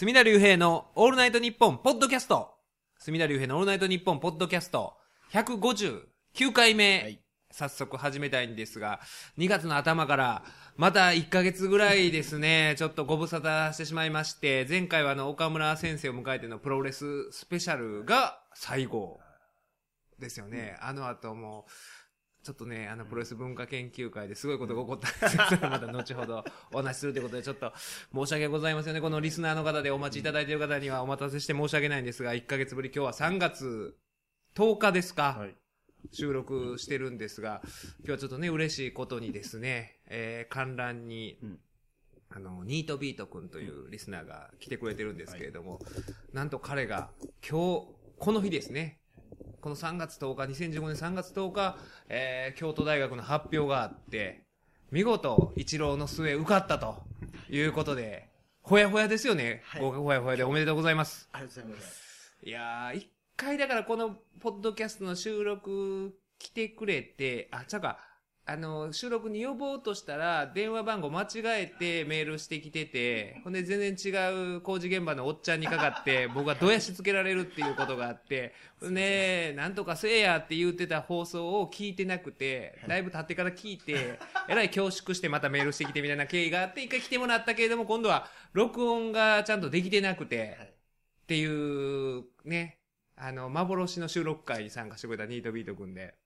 [0.00, 2.54] 隅田隆平のオールナイトニッポンポッドキャスト。
[2.98, 4.94] 隅田隆平のオールナイトニッポンポッドキャスト。
[5.34, 7.02] 159回目。
[7.02, 9.00] はい早速始めたいんですが、
[9.36, 10.44] 2月の頭から、
[10.76, 19.20] また1ヶ月ぐらいですね、 ちょっとご無沙汰してしまいまして、前回はあの、岡村先生を迎えてのプロレススペシャルが最後
[20.18, 20.78] ですよね。
[20.80, 21.66] あの後も、
[22.42, 27.72] ちょっとね、あの、プロレス文化研究会ですごいことが起こったんですけど、それはまた後ほどお話しするということで、ちょっと
[28.14, 29.00] 申し訳ございませんね。
[29.00, 33.94] このリスナーの方でお待ちいただいている方にはお待たせして申し訳ないんですが、1ヶ月ぶり、今日は3月
[34.54, 35.54] 10日ですか、はい。
[36.12, 37.60] 収録してるんですが、
[37.98, 41.58] 今日はちょっとね、嬉しいことにですね、えー観覧に、うん
[42.32, 45.80] あの、ニートビート君というリスナーが来てくれてるんですけれども、
[46.32, 47.10] なんと彼が
[47.46, 48.99] 今日、この日ですね、
[49.60, 51.76] この3月10日、2015年3月10日、
[52.08, 54.44] えー京都大学の発表があって、
[54.90, 57.02] 見事、一郎の末受かったと
[57.48, 58.28] いうことで、
[58.62, 59.62] ほやほやですよね。
[59.64, 61.28] はい合格ほやほやでおめでとうございます。
[61.32, 62.36] ありがとうございます。
[62.42, 67.98] いやー、一回だからこのポッドキャストの収録来てくれて、あ、ちゃうか、
[68.50, 71.26] あの、収録に呼ぼうとしたら、電話番号間違
[71.62, 90.48] えてメールしてきてて、ほんで全然違う工事現場のおっちゃんにかかって、 僕がどやしつけられるっていうことがあって、ほんで、なんとかせえやって言ってた放送を聞いてなくて、だいぶ経ってから聞いて、えらい恐縮してまたメールしてきてみたいな経緯があって、一回来てもらったけれども、今度は録音がちゃんとできてなくて、はい。
[90.48, 90.72] っ
[91.28, 92.80] ていう、ね、
[93.14, 96.19] あの、幻の収録会に参加してくれたニートビート君で。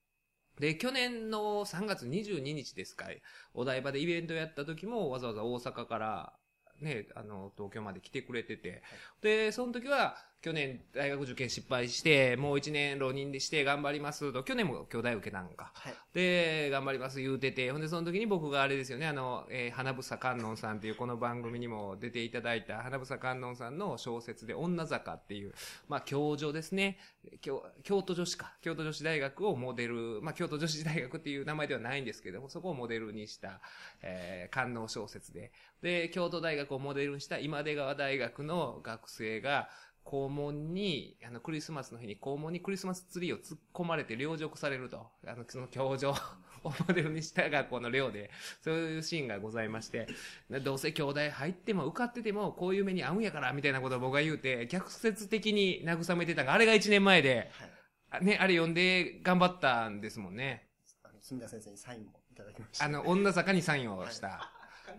[0.59, 3.07] で、去年の3月22日ですか、
[3.55, 6.33] お台場でイベントやった時もわざわざ大阪から、
[6.81, 8.83] ね、あの、東京まで来てくれてて、
[9.21, 15.73] で、その時は、去年大学受験失敗して、もう1年浪人でして頑張りますと、去年も兄弟受けたんか。
[15.73, 15.95] はい。
[16.13, 25.55] で、頑張ります言うてて、ほんでその時に僕があれですよね、あの、えー花房観音さんっていうこの番組にも出ていただいた花房観音さんの小説で女坂っていう、
[25.89, 26.99] まあ教女ですね。
[27.41, 28.53] 京京都女子か。
[28.61, 33.63] 京都女子大学をモデル、まあ京都女子大学っていう名前ではないんですけども、そこをモデルにした、
[34.03, 35.53] えー観音小説で。
[35.81, 39.71] で、京都大学をモデルにした今出川大学の学生が、
[40.05, 45.07] 校門に、あの、クリスマスの日に校門にクリスマスツリーを突っ込まれて領辱されると。
[45.27, 46.11] あの、その教場
[46.63, 48.31] をモデルにした学校の寮で、
[48.63, 50.07] そういうシーンがございまして、
[50.63, 57.71] どうせ兄弟入っても受かっててもこういう目に遭うんやから、みたいなことを僕が言うて、逆説的に慰めてたのが、あれが1年前で、はい。
[58.11, 60.69] あね、あれ読んで頑張ったんですもんね。
[61.03, 62.85] あの、住田先生にサインもいただきました。
[62.85, 64.53] あの、女坂にサインをした、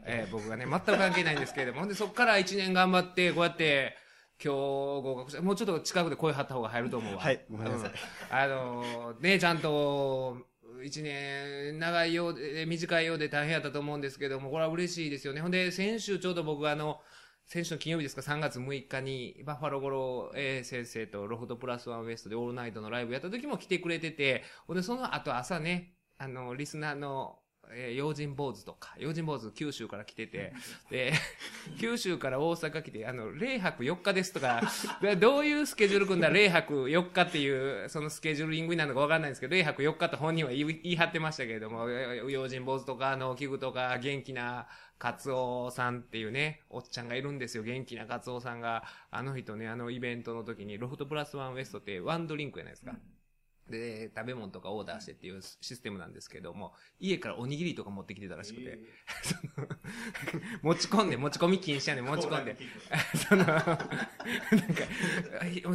[0.05, 3.95] えー僕がね、全く関係ないんですけれども、ほんで、そこから1年頑張って、こうやって、
[4.43, 4.57] 今日
[5.01, 5.41] 合格した。
[5.41, 7.19] もうちょっと近くで声張った方が入ると思うわ。
[7.19, 7.95] はいごめんなさいうん
[8.35, 10.37] あのーね、ちゃんと、
[10.83, 15.41] 1年長いようで、短いようで大変やったと思うんですけども、これは嬉しいですよね。
[15.41, 16.99] ほんで、先週ちょうど僕があの、
[17.45, 27.39] 先週の金曜日ですか、3月6日に、バッファローゴロ A 先生とロフトプラスワンウエストでオールナイトのライブやった時も来てくれてて、ほんで、その後朝ね、あの、リスナーの、
[27.73, 30.53] えー、用心坊主とか、用心坊主九州から来てて、
[30.89, 31.13] で、
[31.79, 34.61] 九州から大阪来て、あの、0泊4日ですとか、
[35.01, 44.67] でどういうスケジュール組んだら0泊4日っていう、そのスケジューリングになるのかわかんないんですけど、0泊4日と本人は言い張ってましたけれども、えー用心坊主とか、農機具とか、元気な
[44.97, 47.63] カツオさんっていうね、おっちゃんがいるんですよ。
[47.63, 52.95] 元気なカツオさんが、あの人ね、あのイベントの時に、ロフトプラスワンウエストってワンドリンクやないですか。
[53.69, 58.79] で、食べ物とかオーダーしてっていうシステムなんですけども、家からおにぎりとか持ってきてたらしくて、
[59.23, 59.67] その
[60.61, 62.05] 持ち込んで、持ち込み禁止やねん。
[62.09, 62.55] 持ち込んで。
[63.27, 63.75] その、なんか、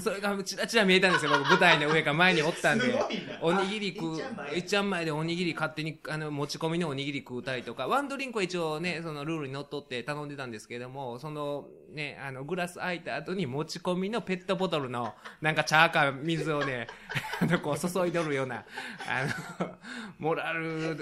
[0.01, 2.95] それがちらちら見えたんですよ、僕舞台の上か前におったんで、
[3.41, 4.21] おにぎり食う、
[4.55, 16.87] いっちゃん前でおにぎり勝手に、あの、持ち込みのおにぎり食うたりとか、ワンドリンクは一応ね、そのルールにのっとって頼んでたんですけども、その、ね、あの、グラス開いた後に持ち込みのペットボトルの、なんか茶か水をね、
[17.41, 18.65] あの、こう注いどるような、
[19.07, 19.25] あ
[19.59, 19.79] の、
[20.19, 20.97] モラル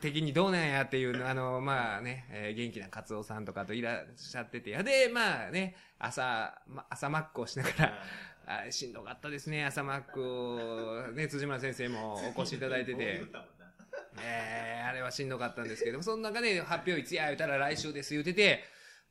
[0.00, 8.02] 的にどうなんやっていうの、あの、まあね、えー元気なカツオさんとかといらっしゃってて、で、まあね、朝、ま、朝マックをしながら、
[8.46, 13.22] あしんどかったですね、朝マックを、ね、辻村先生もお越しいただいてて。
[14.22, 18.64] えー、あれはしんどかったんですけども、その中で発表いつや言うたら来週です言うてて、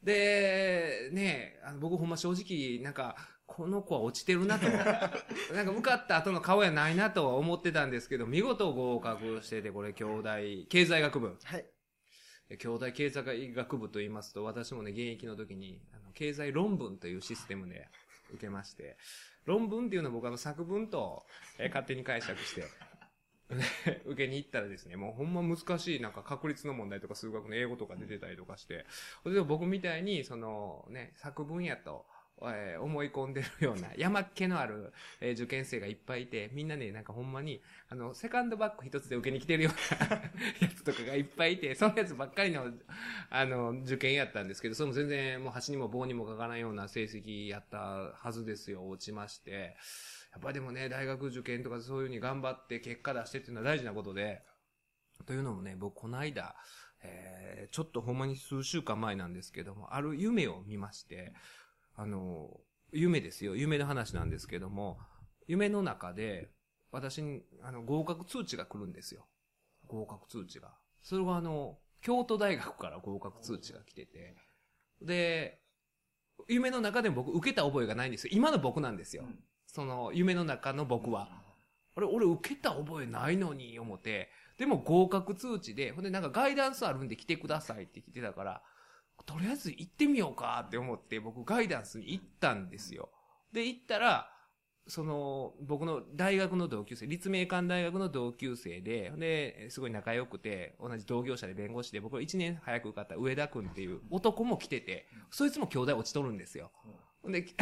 [0.04, 3.16] で、ね、あの僕ほんま正直、なんか、
[3.46, 4.68] この子は落ちてるなと。
[5.54, 10.30] なんか受かった後の顔やないなとは思ってたんですけど、見事合格してて、これ、兄弟、
[10.70, 11.38] 経済学部。
[11.44, 11.66] はい。
[12.58, 17.88] 兄弟経済学部と言いますと、私もね、現役の時に、あの経済論文というシステムで
[18.32, 18.98] 受けまして、
[19.46, 21.26] 論文っていうのは僕あの作文と、
[21.58, 22.64] えー勝手に解釈して、
[24.06, 28.86] 受けに行ったらですね、もうほんま難しい、なんか確率の問題とか数学の英語とか出てたりとかして、
[29.26, 32.06] で僕みたいに、そのね、作文やと
[32.42, 34.92] えー思い込んでるような、 山っ気のある、
[35.22, 40.18] えー受験生がいっぱいいて、みんなね、なんかほんまに、あの、セカンドバッグ一つで受けに来てるような
[40.60, 42.72] やつとかがいっぱいいて、そのやつばっかりの、
[43.30, 49.76] あの、受験やったんですけど、それも全然もう端にも棒にもかからないような成績やったはずですよ、落ちまして。
[50.34, 54.42] やっぱでもね、大学受験とかそういうふうに頑張って結果出してっていうのは大事なことで、
[55.28, 56.56] というのもね、僕この間、
[57.04, 61.34] えーちょっとほんまに数週間前なんですけども、ある夢を見まして、
[61.96, 62.50] あの、
[62.92, 63.56] 夢ですよ。
[63.56, 65.00] 夢の話なんですけども、
[65.48, 66.52] 夢の中で、
[66.92, 69.28] 私に、あの、合格通知が来るんですよ。
[69.88, 70.74] 合格通知が。
[71.02, 74.36] それがあの、京都大学から合格通知が来てて、
[75.02, 75.62] で、
[76.48, 78.32] 夢の中でも僕受けた覚えがないんですよ。
[78.34, 79.24] 今の僕なんですよ。
[79.24, 79.40] うん
[79.74, 81.28] その、夢の中の僕は。
[81.96, 84.30] あれ、俺受けた覚えないのに、思って。
[84.58, 88.62] でも合格通知で、ほんでなんかガイダンスあるんで来てくださいって来てたから、
[89.26, 93.10] とりあえず行ってみようかって思って、僕ガイダンスに行ったんですよ。
[93.52, 94.30] で、行ったら、
[94.86, 106.72] その、僕の大学の同級生、立命館大学の同級生で、で、すごい仲良くて、同じ同業者で弁護士で、僕は1年早く受かった上田くんっていう男も来てて、そいつも兄弟落ちとるんですよ。
[107.26, 107.62] で、きき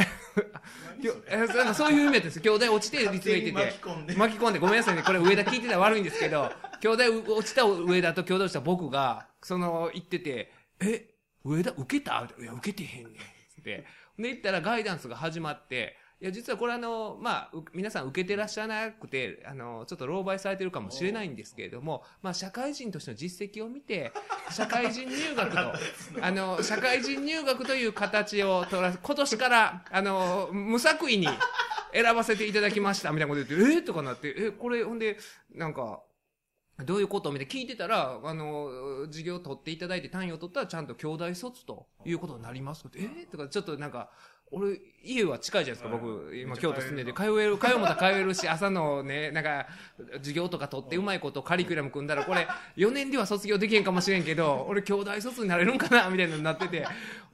[1.09, 2.39] ょえなんかそういう夢です。
[2.39, 3.51] 兄弟落ちて立命行ってて。
[3.51, 4.15] 巻き込んで。
[4.15, 5.03] 巻き込んでごめんなさいね。
[5.03, 11.13] これ上田聞いてたら悪いんですけど、兄弟落ちた上田と兄弟落ちた僕が、その、言ってて、え、
[11.43, 12.27] 上田受けた？
[12.39, 13.13] いや、受けてへんねん。
[13.13, 13.15] っ
[13.63, 13.63] て。
[13.63, 13.85] で、
[14.17, 24.12] 言ったらガイダンスが始まって、いや、実はこれあの、まあ、う皆さん受けてらっしゃらなくて、あの、ちょっと狼狽されてるかもしれないんですけれども、まあ、社会人としての実績を見て、
[24.51, 25.57] 社会人入学と、
[26.21, 31.27] あの、社会人入学という形を取ら、今年から、あの、無作為に
[31.91, 35.18] 選ばせていただきました、みたいなこと言って、えー、とかなって、え、これ、ほんで、
[35.56, 36.03] なんか、
[36.85, 37.31] どういうこと？
[37.31, 42.85] みたいな聞いてたら、あの、授業を取っていただいて単位を取ったらちゃんと兄弟卒ということになります。
[42.95, 44.12] えー、とか、ちょっとなんか、
[44.51, 49.68] 俺、家は近いじゃないですか、僕、今京都住んでて、通える、通うもたら通えるし、朝のね、なんか、
[50.18, 56.86] 授業とか取ってうまいことカリキュラム組んだら、これ、4年では卒業できへんかもしれんけど、俺兄弟卒になれるんかなみたいなのになってて、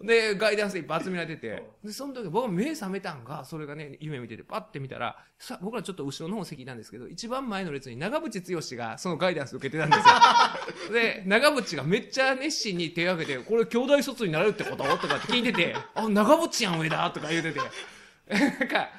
[0.01, 10.93] で、ガイダンスいっぱい集められてて、で、その時僕目覚めたんが、それがね、夢見てて、パッて見たら、さ、僕らちょっと後ろの方席なんですけど、一番前の列に長渕剛がそのガイダンス受けてたんですよ。
[10.93, 14.83] で、長渕がめっちゃ熱心に手を挙げて、これ兄弟卒になれるってこと？
[14.97, 17.59] とかって聞いてて、あ、長渕やん上だとか言うてて、
[18.59, 18.89] なんか、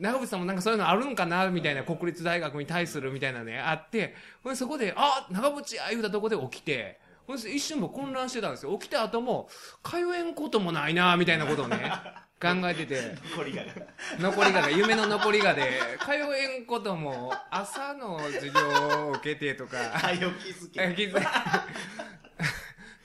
[0.00, 8.76] 長渕さんもなんかそういうのあるんかなみたいな国立大学に対するみたいなね、あって、ほんでそこで、あ、長渕や言うたとこで起きて、ほんで一瞬も混乱してたんですよ。
[8.78, 9.48] 起きた後も、
[9.82, 11.92] 通えんこともないなみたいなことをね、
[12.40, 13.14] 考えてて。
[13.36, 13.62] 残りが。
[14.18, 20.80] 残りがが、夢の残りがで、通えんことも、朝の授業を受けてとか、 はい、お気づけ。
[20.80, 21.12] づい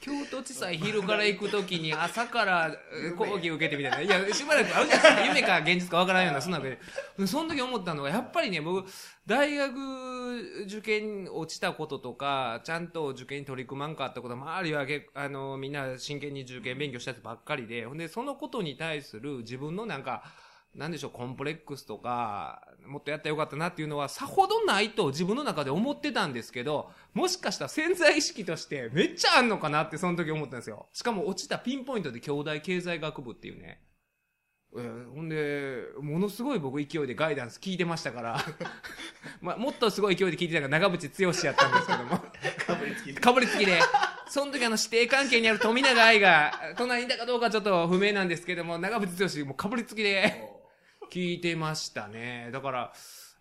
[0.04, 4.18] 京都地裁昼から行くときに朝から え講義受けてみたいな。
[4.18, 5.26] いや、しばらくあるじゃないですか。
[5.26, 6.80] 夢か現実かわからんような、そんなわけで。
[7.18, 8.86] でその時思ったのが、やっぱりね、僕、
[9.26, 20.24] 大学受験落ちたこととか、ちゃんと受験に取り組まんかったこと、周りはあの、みんな真剣に受験勉強したやつばっかりで、ほんで、そのことに対する自分のなんか、
[20.76, 30.88] なんでしょう、コンプレックスとか、もっとやったらよかったなっていうのは、さほどないと自分の中で思ってたんですけど、もしかしたら潜在意識としてめっちゃあんのかなってその時思ったんですよ。
[30.92, 33.82] しかも落ちたピンポイントで兄弟経済学部っていうね。
[34.76, 38.44] えーほんで、ものすごい僕勢いでガイダンス聞いてましたから、
[39.42, 42.18] まあ、もっとすごい勢いで聞いてたのが長渕剛やったんですけども。
[42.66, 43.22] かぶりつきで。
[43.22, 43.80] かぶりつきで、
[44.28, 50.63] その時あの指定関係にある富永愛が、隣にいたかどうかちょっと不明なんですけども、長渕剛もうかぶりつきで
[51.14, 52.50] 聞いてましたね。
[52.52, 52.94] だから、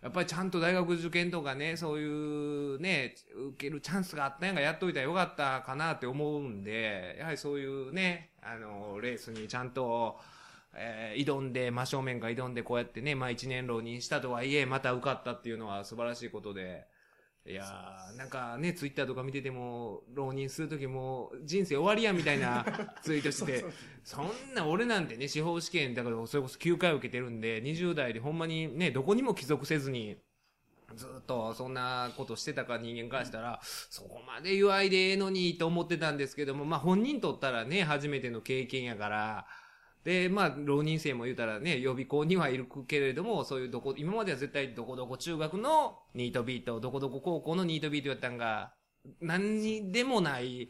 [0.03, 10.19] やっぱりちゃんと大学受験とかね、そういうね、受けるチャンスがあったんやがやっといたらよかったかなって思うんで、やはりそういうね、あの、レースにちゃんと、
[10.75, 16.85] えー挑んで、真正面から挑んでこうやってね、まあ一年浪人したとはいえ、また受かったっていうのは素晴らしいことで、
[17.45, 22.65] いやー、なんかね、ツイッターとか見てても、浪人するときも、人生終わりやみたいな
[23.03, 23.65] ツイートしてて、
[24.03, 30.17] そんな俺なんてね、司法試験だからそれこそ9回受けてるんで、20代でほんまにね、どこにも帰属せずに、
[30.95, 39.47] ずっとそんなことしてたか人間からしたら、そこまで祝いでええのにと思ってたんですけども、まあ本人とったらね、初めての経験やから、
[40.03, 48.73] で、まあ、浪人生も言うたらね、予備校にはいるけれども、そういうどこ、今までは絶対どこどこ中学のニートビート、どこどこ高校のニートビートやったんが、
[49.21, 50.69] 何にでもない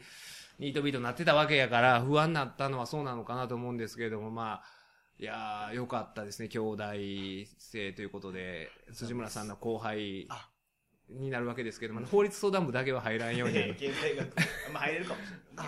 [0.58, 4.64] ニートビートになってたわけやから、不安になったのはそうなのかなと思うんですけれども、まあ、
[5.18, 6.84] いやー、よかったですね、兄弟
[7.58, 10.48] 生ということで、辻村さんの後輩あ
[11.08, 13.58] になるわけですけども、法律相談部だけは入らんように。
[13.74, 14.36] 現代学。
[14.72, 15.66] まあ入れるかもしれない。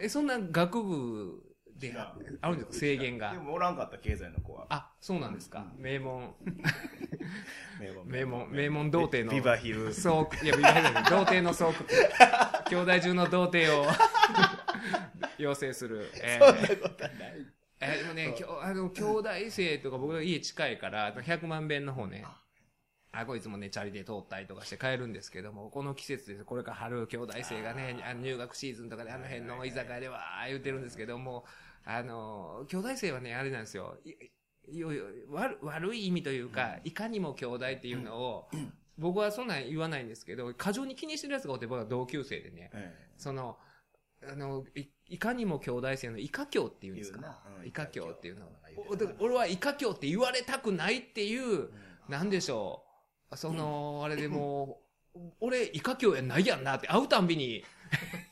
[0.00, 1.47] え、そんな学部
[1.78, 1.94] で
[2.40, 2.72] あるんですか？
[2.72, 3.38] 制限がで。
[3.38, 4.66] もおらんかった、経済の子は。
[4.68, 5.64] あ、そうなんですか。
[5.78, 6.34] 名門、
[7.80, 9.32] 名門名門、名門童貞の。
[9.32, 9.92] ビバヒル。
[9.94, 11.72] そう、いや、ビバヒル童貞の巣窟。
[12.68, 13.86] 兄弟中の童貞を
[15.38, 16.10] 養成する。
[16.22, 17.46] えーそんなことはない。
[17.80, 22.24] えーでもね、きょあの、兄弟生とか僕の家近いから、100万遍の方ね。
[23.12, 26.44] あ、こいつもね、チャリで通ったりとかして帰るんですけども、この季節です。
[26.44, 31.44] これから春、兄弟生がね、あの入学シーズンとかであの辺の居酒屋では言ってるんですけども、
[31.84, 33.96] あの、兄弟生はね、あれなんですよ。
[34.04, 34.10] い
[34.70, 38.48] いよいよ悪悪い意味というか、いかにも兄弟っていうのを、
[38.98, 43.58] 僕はそんなん言わないんですけど、過剰に気にしてる奴がおって、僕は同級生でね、えその、
[44.28, 47.42] あの、いいかにも兄弟生のイカ教っていうんですか？
[47.60, 47.64] う。
[47.64, 47.66] ん。
[47.66, 48.46] イカ教っていうの。
[49.20, 51.70] 俺はイカ教って言われたくないっていう、
[52.08, 52.87] なんでしょう。
[53.34, 54.80] その、あれでも
[55.14, 57.64] う、俺イカ教やないやんなって会うたんびに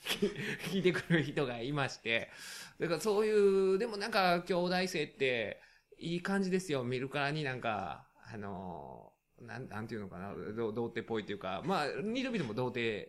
[0.71, 2.31] 聞いてくる人がいまして。
[2.79, 5.61] だからそういう、でもなんか兄弟生って
[5.99, 6.85] いい感じですよ。
[6.85, 13.09] 見るからになんか、あの、なん、なんていうのかな、ど童貞っぽいっていうか、まあ、二度見ても童貞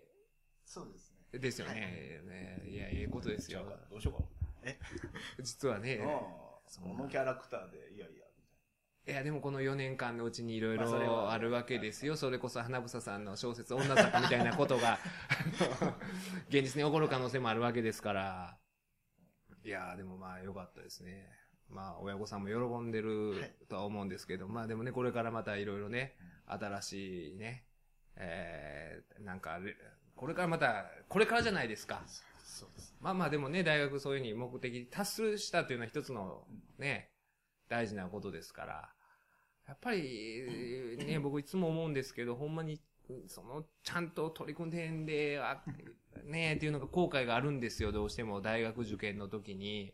[0.65, 1.39] そうですね。
[1.39, 2.21] ですよね。
[2.25, 3.63] ねいや、ええことですよ。
[3.89, 4.27] どうしようか
[5.41, 6.01] 実はね
[6.67, 8.16] そのキャラクターで、いやいや。
[9.07, 12.17] いや、でもこの4年間のうちにいろいろあるわけですよ。
[12.17, 14.99] それこそ花房さんの小説女坂みたいなことが、
[16.49, 18.57] 現実に起こる可能性もあるわけですから。
[19.63, 21.25] いやーでもまあ良かったですね。
[21.69, 27.65] まあ親御さんも喜んでるとは思うんですけど、まあでもね、これからまたいろいろね、新しいね、
[28.17, 29.73] えー、なんかレ、
[30.17, 32.03] これからまた、これからじゃないですか。
[32.43, 32.93] そうです。
[32.99, 36.45] まあまあでもね、大学そういうふうに目的達したというのは一つの
[36.77, 37.11] ね、
[37.69, 38.93] 大事なことですから。
[39.67, 42.79] やっぱり、ね、 僕いつも思うんですけど、ほんまに、
[43.27, 45.63] その、ちゃんと取り組んでんで、あ
[46.25, 49.93] ねっていうのが後悔があるんですよ、どうしても大学受験の時に。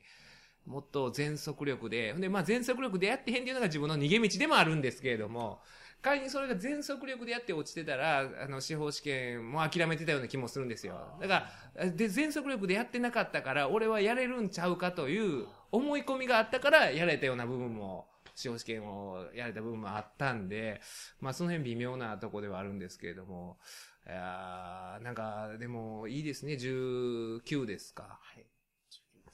[0.66, 5.62] もっと全速力で、ほんで、まあ全速力でやってへんっていうのが自分の逃げ道でもあるんですけれども、
[6.02, 11.18] 仮にそれが全速力でやって落ちてたら、あの、司法試験も諦めてたような気もするんですよ。
[11.22, 20.82] だから、で、全速力でやってなかったから、俺はやれるんちゃうかという思い込みがあったから、やれたような部分も、司法試験をやれた部分もあったんで、
[21.20, 23.58] まあその辺微妙なとこではあるんですけれども、
[24.06, 28.20] いやーなんか、でもいいですね、19ですか。
[28.22, 28.46] はい。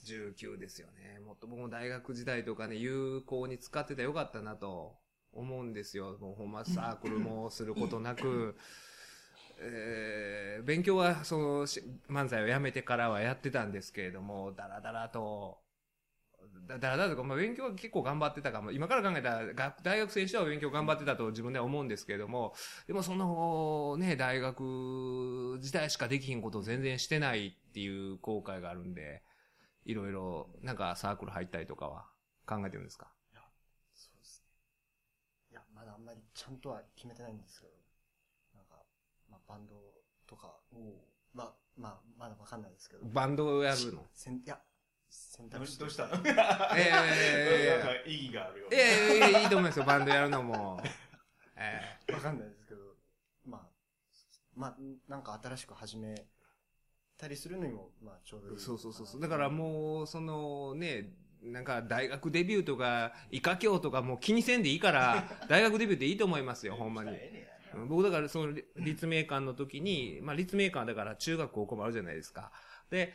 [0.03, 1.19] 19ですよね。
[1.25, 4.95] もっと僕も大学時代とかね、有効に使ってたらよかったなと
[5.33, 6.17] 思うんですよ。
[6.19, 8.55] もうほんまサークルもすることなく、
[9.61, 15.59] えー勉強はそのし漫才をやめてからはやってたんですけれども、だらだらと、
[16.67, 18.71] だだらだらとか、まあ、勉強は結構頑張ってたかも。
[18.71, 22.53] 今から考えたら、学大学生にしては勉強頑張ってたと自分では思うんですけれども、
[22.87, 29.23] でもそのね、大学時代しかできひんことを全然してないっていう後悔があるんで、
[29.85, 32.05] いろいろ、なんかサークル入ったりとかは
[32.45, 33.11] 考えてるんですか？
[33.93, 34.47] そうですね。
[35.51, 37.73] いや、まだあんまりちゃんとは決めてないんですけど、
[38.55, 38.83] なんか、
[39.29, 39.75] まあ、バンド
[40.27, 40.59] とか、
[41.33, 43.05] まあ、まあ、まだわかんないですけど。
[43.05, 44.01] バンドをやるの？
[44.01, 44.59] いや、
[45.09, 46.13] 選択肢しどうしたの？
[46.75, 48.67] ええ なんか意義があるよ。
[48.71, 50.81] いやいやいやいいと思いますよ、バンドやるのも。
[51.55, 52.95] え わかんないですけど、
[53.45, 53.67] まあ、
[54.55, 56.15] まあ、なんか新しく始め
[57.17, 58.55] たりするのにも、まあ、ちょうどいい。
[58.55, 59.21] えそうそうそうそう。
[59.21, 67.17] だからもう、そのね、なんか大学デビューとか、イカ教とかもう気にせんでいいから、 大学デビューっていいと思いますよ、ほんまに。
[67.87, 72.51] 僕だからその立命館の時に、まあ立命館だから中学高校もあるじゃないですか。
[72.89, 73.13] で、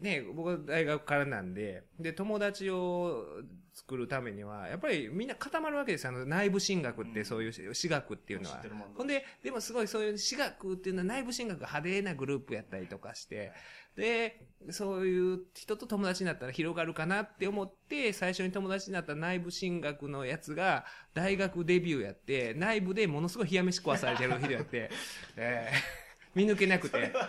[0.00, 3.24] ね、僕は大学からなんで、で、友達を
[3.72, 6.10] 作るためには、やっぱりみんな固まるわけですよ。
[6.10, 7.24] あの内部進学って、うん。
[7.24, 8.62] そういう私学っていうのは
[8.94, 13.52] ほんで、でもすごいそういう私学っていうのは内部進学が派手なグループやったりとかして、
[13.96, 24.90] で、そういう人と友達になったら広がるかなって思って、最初に友達になった内部進学のやつが、大学デビューやって、内部でものすごい冷や飯食わされてる人やって、
[25.36, 25.70] え
[26.04, 26.07] ー
[26.38, 26.90] 見抜けなくて。
[26.90, 27.28] それは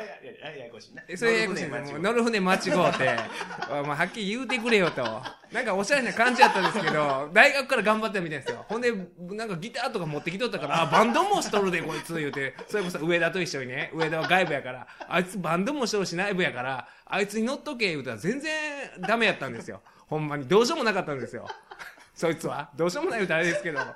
[0.56, 1.01] ややこしいな。
[1.08, 1.63] えそれややこし
[2.00, 5.04] 乗る船間違うて、あ まあ、はっきり言うてくれよと。
[5.51, 8.63] なんかおしゃれな感じやったんですけど、大学から頑張ったみたいですよ。
[8.70, 12.54] ほんで、なんかギターとか持ってきとったから、あ、バンドもしとるで、こいつ、言うて。
[12.68, 18.51] それこそ上田と一緒にね、上田は外部やから、あいつバンドもしとるし内部やから、あいつに乗っとけ、言うたら全然
[19.00, 19.82] ダメやったんですよ。
[20.06, 20.48] ほんまに。
[20.48, 21.48] どうしようもなかったんですよ。
[22.13, 22.70] そいつは。
[22.75, 23.80] どうしようもない言うたらあれですけど。
[23.80, 23.96] だか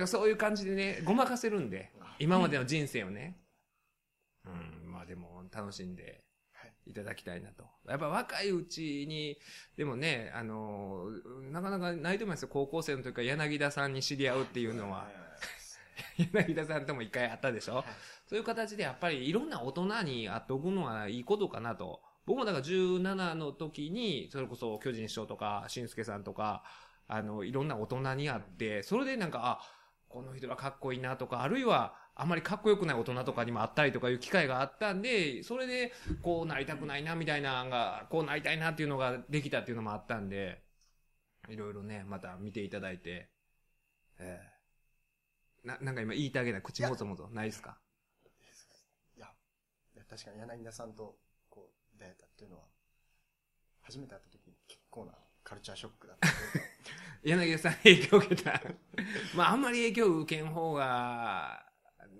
[0.00, 3.36] らそういう感じでね、ごまかせるんで、今までの人生をね。
[4.84, 6.24] うん、まあでも楽しんで
[6.86, 7.64] いただきたいなと。
[7.88, 9.38] やっぱ若いうちに、
[9.76, 11.06] でもね、あの、
[11.50, 12.48] なかなかないと思いますよ。
[12.48, 15.08] 高校生の時から柳田さんに知り合うっていうのは。
[16.32, 17.84] 柳田さんとも一回あったでしょ、
[18.26, 26.62] そういう形でやっぱりいろんな大人に会っておくのはいいことかなと僕もだから17の時に、それこそ巨人師匠とか、しんすけさんとか、
[27.06, 29.60] あの、いろんな大人に会って、それでなんか、あ、
[30.10, 40.62] この人はかっこいいなとか、あるいは、あまりかっこよくない大人とかにも会ったりとかいう機会があったんで、それで、こうなりたくないなみたいなのが、こうなりたいなっていうのができたっていうのもあったんで、
[41.48, 43.30] いろいろね、また見ていただいて、
[44.18, 44.40] え
[45.64, 47.78] えな、なんか今言いたげない口もぞもぞないですか？
[49.16, 49.26] いや、
[49.94, 51.16] いや確かに柳田さんと、
[51.48, 52.64] こう、出会えたっていうのは、
[53.82, 55.12] 初めて会った時に結構な
[55.44, 56.28] カルチャーショックだった。
[57.22, 58.60] 柳田さん影響を受けた。
[59.36, 61.67] まあ、あんまり影響を受けん方が、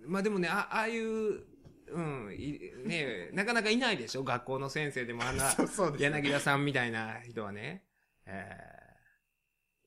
[0.09, 1.45] まあでもね、あああいう、
[1.91, 4.25] うん、いねなかなかいないでしょ？
[4.25, 5.55] 学校の先生でもあんな、
[5.99, 7.85] 柳田さんみたいな人はね。
[8.27, 8.89] えー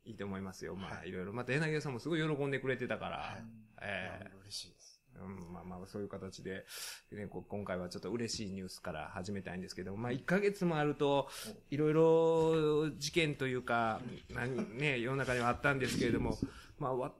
[0.03, 0.75] いいと思いますよ。
[0.75, 1.31] まあ、、はいろいろ。
[1.31, 3.43] また柳田さんもすごい喜んでくれてたから、はい
[3.83, 4.99] えー嬉しいです。
[5.15, 6.65] うん、まあまあ、そういう形で、
[7.11, 11.29] ね、こ今回はちょっと嬉しいニュースから始めたいんですけど、まあ、1ヶ月もあると、
[11.69, 14.01] いろいろ事件というか、
[14.33, 16.35] 何ね、世の中にはあったんですけれども、
[16.79, 17.11] まあ、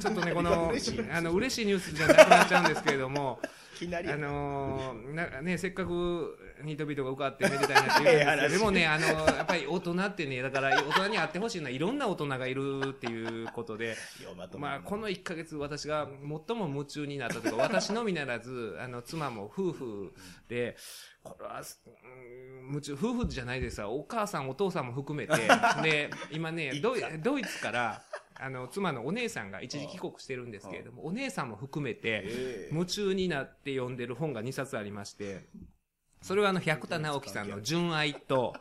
[0.00, 0.72] ちょっとね、この、
[1.12, 13.96] あの、嬉しいニュースじゃなくなっちゃうんですけれども、あのーなね、せっかくニートビートが受かってめでたいなって言うんで でもね、あのやっぱり大人ってね、だから大人に会ってほしいのは、いろんな大人がいるっていうことで、
[14.58, 16.08] まあ、この1ヶ月私が
[16.48, 20.14] 最も夢中になったというか、私のみならず、あの、妻も夫婦
[20.48, 20.76] で、
[21.22, 23.90] これは、うん夢中、夫婦じゃないですわ。
[23.90, 25.48] お母さん、お父さんも含めて、
[25.82, 26.96] で、今ね、ド
[27.38, 28.02] イツから、
[28.36, 32.72] あの、妻のお姉さんが一時帰国してるんですけれども、お姉さんも含めて、ええ。
[32.72, 35.46] 夢中になって読んでる本が2冊ありまして、
[36.20, 38.54] それはあの、百田直樹さんの純愛と、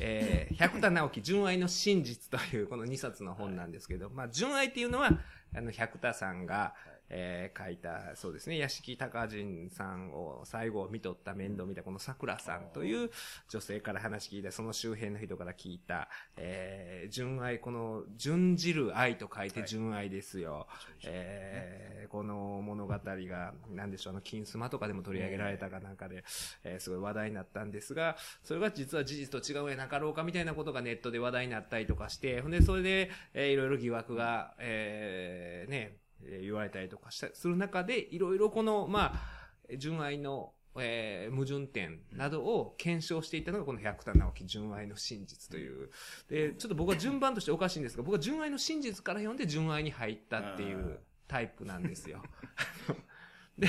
[0.00, 5.10] えー、百田直樹純愛の真実というこの2冊の本なんですけど、まあ、純愛っていうのは、
[5.54, 6.74] あの、百田さんが、
[7.08, 13.10] えー書いた、そうですね、屋敷隆人さんを最後見とった面倒見たこの桜さんという
[13.48, 20.66] 女性から話聞いた、その周辺の人から聞いた、えー純愛、この、純じる愛と書いて純愛ですよ。
[21.04, 26.24] えーこの物語が、なんでしょう、あの、金スマとかでも取り上げられたかなんかで、
[26.64, 45.90] えーすごい話題になったんですが、それが実は事実と違うんやなかろうかみたいなことがネットで話題になったりとかして、ほんで、それで、えーいろいろ疑惑が、えーね、えー言われたりとかしたする中で、いろいろこの、まあ、純愛の、えー矛盾点などを検証していったのがこの百田直樹純愛の真実という。
[46.28, 52.22] で、ちょっと僕は順番としておかしいんですが、僕は純愛の真実から読んで純愛に入ったっていうタイプなんですよ。
[53.58, 53.68] で、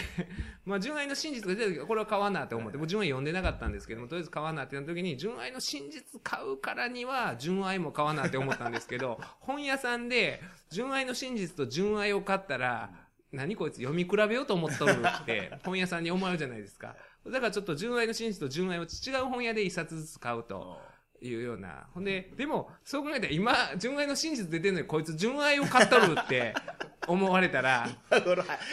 [0.66, 12.90] まあ、純愛の真実が出た時これは買わなって思って、僕純愛読んでなかったんですけども、とりあえず買わなってなった時に、純愛の真実買うからには、純愛も買わなって思ったんですけど、 本屋さんで、純愛の真実と純愛を買ったら、
[13.32, 16.96] 何こいつ読み比べようと思っとるって、 本屋さんに思われるじゃないですか。
[17.26, 18.86] だからちょっと純愛の真実と純愛を違
[19.22, 20.80] う本屋で一冊ずつ買うと。
[21.22, 21.88] いうような。
[21.94, 26.54] ほんで、でも、そう考えたら今、純愛の真実出てるのに、こいつ純愛を買っとるって
[27.08, 27.88] 思われたら、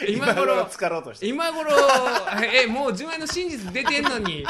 [0.07, 1.71] 今頃今頃ろうとして今頃、
[2.53, 4.45] え、もう純愛の真実出てんのに、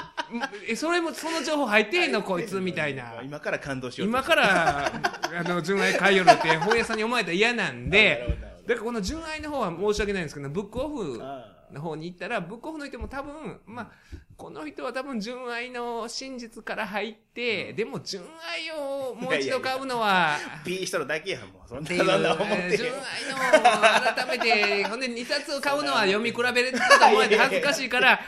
[0.67, 3.21] え、それも、その情報入ってへんの、こいつ、みたいな。
[3.23, 13.91] 今から感動しようと今から、あの、純愛買いよるって、本屋さんに思われたら嫌なんで、だからこの純愛の方は申し訳ないんですけど、ブックオフあの方に行ったら、ブックオフの人も多分、まあ、
[14.37, 21.41] この人は多分純愛の真実から入って、でも純愛をもう一度買うのは、ピーしとるだけやん。
[21.43, 28.19] もうそんなそんな思ってえー純愛の改めて、ほんで2冊を買うのは読み比べると思われて恥ずかしいから、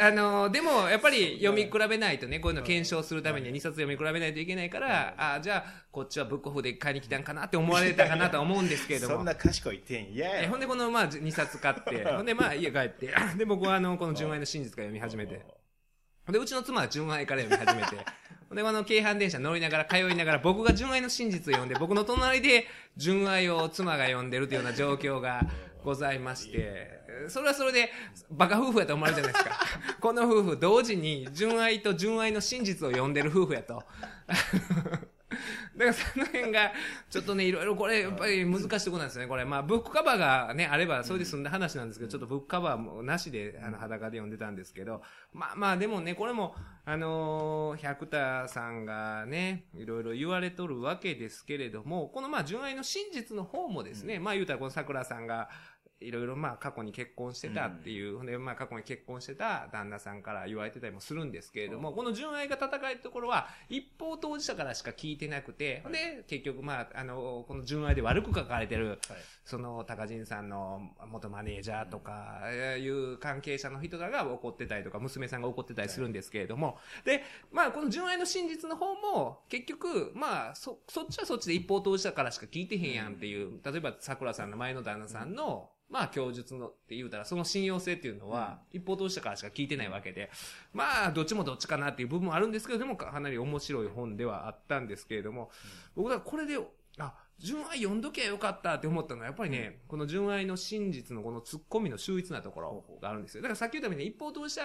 [0.00, 9.16] あのでもやっぱり読み比べないとね、こういうの検証するためには2冊読み比べないといけないから、あじゃあ、こっちはブックオフで買いに来たんかなって思われたかなとは思うんですけれども。
[9.20, 9.26] そん。
[9.26, 15.41] な賢い点嫌やえほんでこのまあ2冊買って、 ほんでまあ家帰って、で僕はあのこの純愛の真実から読み始めて、
[16.30, 18.04] で、うちの妻は純愛から読み始めて、
[18.54, 25.42] で、あの、京阪電車乗りながら、通いながら、僕が純愛の真実を読んで、僕の隣で純愛を妻が読んでるというような状況が
[25.82, 27.90] ございまして、それはそれで、
[28.30, 29.66] バカ夫婦やと思われるじゃないですか。
[30.00, 33.82] この夫婦、同時に純愛と純愛の真実を読んでる夫婦やと。
[35.76, 36.72] だからその辺が、
[37.08, 39.28] ちょっとね、いろいろこれ、やっぱり難しいところなんですよね。
[39.28, 46.54] これ、まあ、ブックカバーがね、あれば、それで済んだ話なんですけど、ちょっとブックカバーもなしで、あの、裸で読んでたんですけど、まあまあ、でもね、これも、
[46.84, 55.48] あのー百田さんがね、いろいろ言われとるわけですけれども、このまあ、純愛の真実の方もですね、まあ言うたらこの桜さんが、
[56.02, 68.98] いろいろまあ過去に結婚してたっていう、ほんでまあ過去に結婚してた旦那さんから言われてたりもするんですけれども、この純愛が戦えるところは一方当事者からしか聞いてなくて、で結局まあ、あの、この純愛で悪く書かれてる、はい。
[69.44, 90.30] その高陣さんの元マネージャーとか、えーいう関係者の人らが怒ってたりとか、娘さんが怒ってたりするんですけれども、で、まあこの純愛の真実の方も、結局、まあそ、そっちはそっちで一方当事者からしか聞いてへんやんっていう、例えば桜さんの前の旦那さんの、まあ供述のって言うたら、その信用性っていうのは、一方当事者からしか聞いてないわけで、
[90.72, 95.50] まあ、どっちもどっちかなっていう部分もあるんですけど、でもかなり面白い本ではあったんですけれども、
[95.94, 96.58] 僕はこれで、
[96.98, 103.42] あ、純愛読んどきゃよかったって思ったのは、やっぱりね、この純愛の真実のこのツッコミの秀逸なところがあるんですよ。
[103.42, 104.62] だからさっき言ったように、一方当事者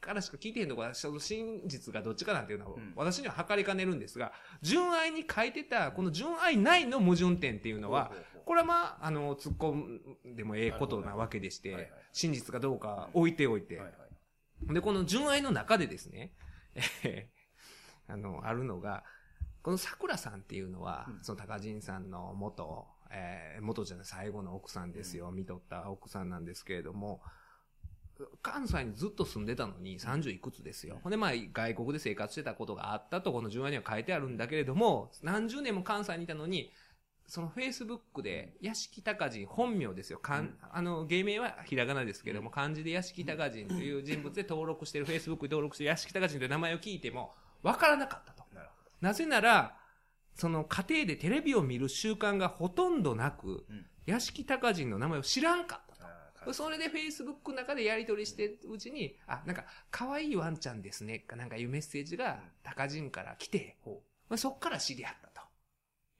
[0.00, 2.92] からしか聞いてへんところは、その真実がどっちかなんていうのは、うん。
[2.94, 8.12] 私には測りかねるんですが、純愛に書いてた、この純愛内の矛盾点っていうのは、
[8.48, 13.78] これはまあ、あの、突っ込んでもええことなわけでして真実かどうか置いておいて。
[14.62, 16.32] で、この純愛の中でですね、
[17.04, 17.28] え
[18.08, 19.04] ーあの、あるのが、
[19.62, 21.24] この桜さんっていうのは、うん。
[21.24, 27.20] その高陣さんの元、えー元じゃない、最後の奥さんですよ、見とった奥さんなんですけれども、
[28.40, 31.00] 関西にずっと住んでたのに30いくつですよ。
[31.02, 36.72] ほんでまあ外国で生活してたことがあったとこの純愛には書いてあるんだけれども、何十年も関西にいたのに、
[37.28, 40.18] そのフェイスブックで、屋敷隆人、本名ですよ。
[40.18, 48.38] かん、あの、芸名はひらがなですけども、漢字で屋敷隆人という人物で登録してる、フェイスブックに登録してる屋敷隆人という名前を聞いても、わからなかったと。
[49.00, 49.76] なぜなら、
[50.34, 56.02] その家庭でテレビを見る習慣がほとんどなく、うん屋敷隆人の名前を知らんかった。
[56.02, 56.08] ど。
[56.46, 65.27] あーそれでフェイスブックの中でやり取りしてるうちに、あ、なんか、可愛いワンちゃんですね、かなんかいうメッセージが、高人から来て、ほまあ、そっから知り合ったと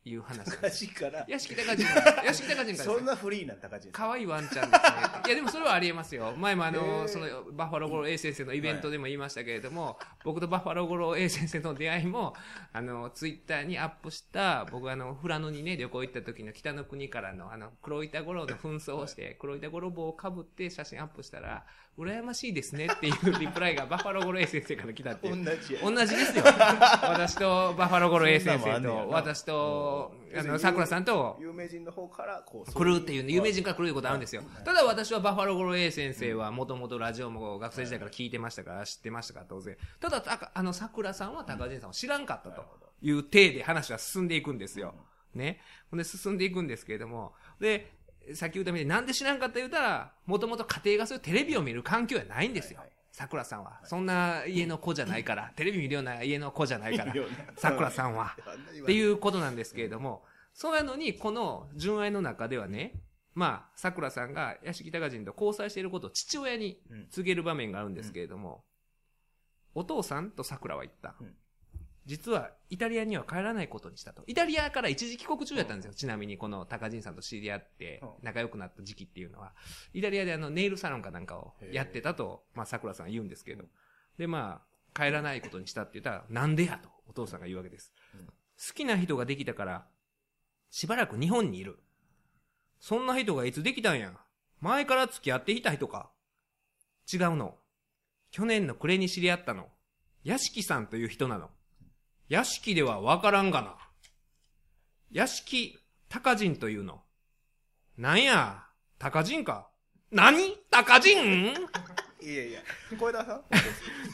[0.05, 0.79] いう話高です。
[0.79, 1.83] 地から、屋敷高人、
[2.25, 3.93] 屋敷高人からそんなフリーな高地です。
[3.93, 4.89] 可愛いワンちゃんですね。
[5.27, 6.35] いや、でもそれはありえますよ。
[6.37, 12.35] 前もあへの、ーその、バッファローゴロ A 先生のイベントでも言いましたけれども、僕とバッファローゴロ A 先生の出会いも、
[12.73, 21.67] あの、ツイッターにアップした、僕あの、富良野にね、旅行行った時の北の国からの、あの、黒板五郎の紛争をして、黒板五郎帽をかぶって写真アップしたら、
[21.99, 25.51] 羨ましいですねっていうリプライがバッファローゴロ A 先生から来たっていう同。
[25.57, 25.81] じや。
[25.83, 26.45] 同じですよ。
[26.45, 34.43] 私とバッファローゴロ A 先生と、私と、あの、要するに桜さんと、有名人の方から、こう、来るっていうね、有名人から来ることあるんですよ。
[34.65, 39.77] ただ私はバッファローゴロ A 先生はもともとラジオも学生時代から聞いてましたから、知ってましたから当然。
[39.99, 42.65] ただ、たあの、桜さんは高人さんを知らんかったと
[43.03, 44.95] いう体で話は進んでいくんですよ。
[45.35, 45.61] ね。
[45.91, 47.98] ほんで進んでいくんですけれども、で、
[48.35, 52.81] さっき言ったみたいになんで知らんかった言うたら、もともと家庭がそういうテレビを見る環境はないんですよ。
[53.12, 53.81] 桜さんは。
[53.85, 57.12] そんな家の子じゃないから、テレビ見るような家の子じゃないから
[57.57, 58.37] 桜さんは。
[58.79, 62.95] っっていうことなんですけれども、そうやのに、この純愛の中ではね、
[63.35, 68.64] まあ、桜さんが屋敷隆人と交際していることを父親に告げる場面があるんですけれども、
[69.75, 71.14] お父さんと桜は言った。
[72.09, 74.25] うん実は、イタリアには帰らないことにしたと。
[74.27, 75.94] イタリアから一時帰国中やったんですよ。
[75.94, 79.53] ちなみに、この高人さんと知り合ってうん、仲良くなった時期っていうのは、
[79.92, 83.64] イタリアであの、ネイルサロンかなんかをやってたと、まあ、桜さんは言うんですけど。
[84.16, 87.92] で、まあ、帰らないことにしたって言ったら、なんでやと、お父さんが言うわけです。
[88.14, 89.87] うん好きな人ができたから、
[90.71, 91.79] しばらく日本にいる。
[92.81, 94.12] そんな人がいつできたんや。
[94.61, 96.11] 前から付き合っていた人か。
[97.12, 97.57] 違うの。
[98.33, 99.68] 去年の暮れに知り合ったの。
[100.25, 101.51] 屋敷さんという人なの。
[102.29, 103.75] 屋敷ではわからんがな。
[105.11, 107.01] 屋敷高人というの。
[107.97, 108.64] なんや、
[108.99, 109.69] 高人か。
[110.11, 110.57] 何？
[110.71, 111.55] 高人？
[112.21, 112.61] いやいや、
[112.99, 113.43] 小枝さん？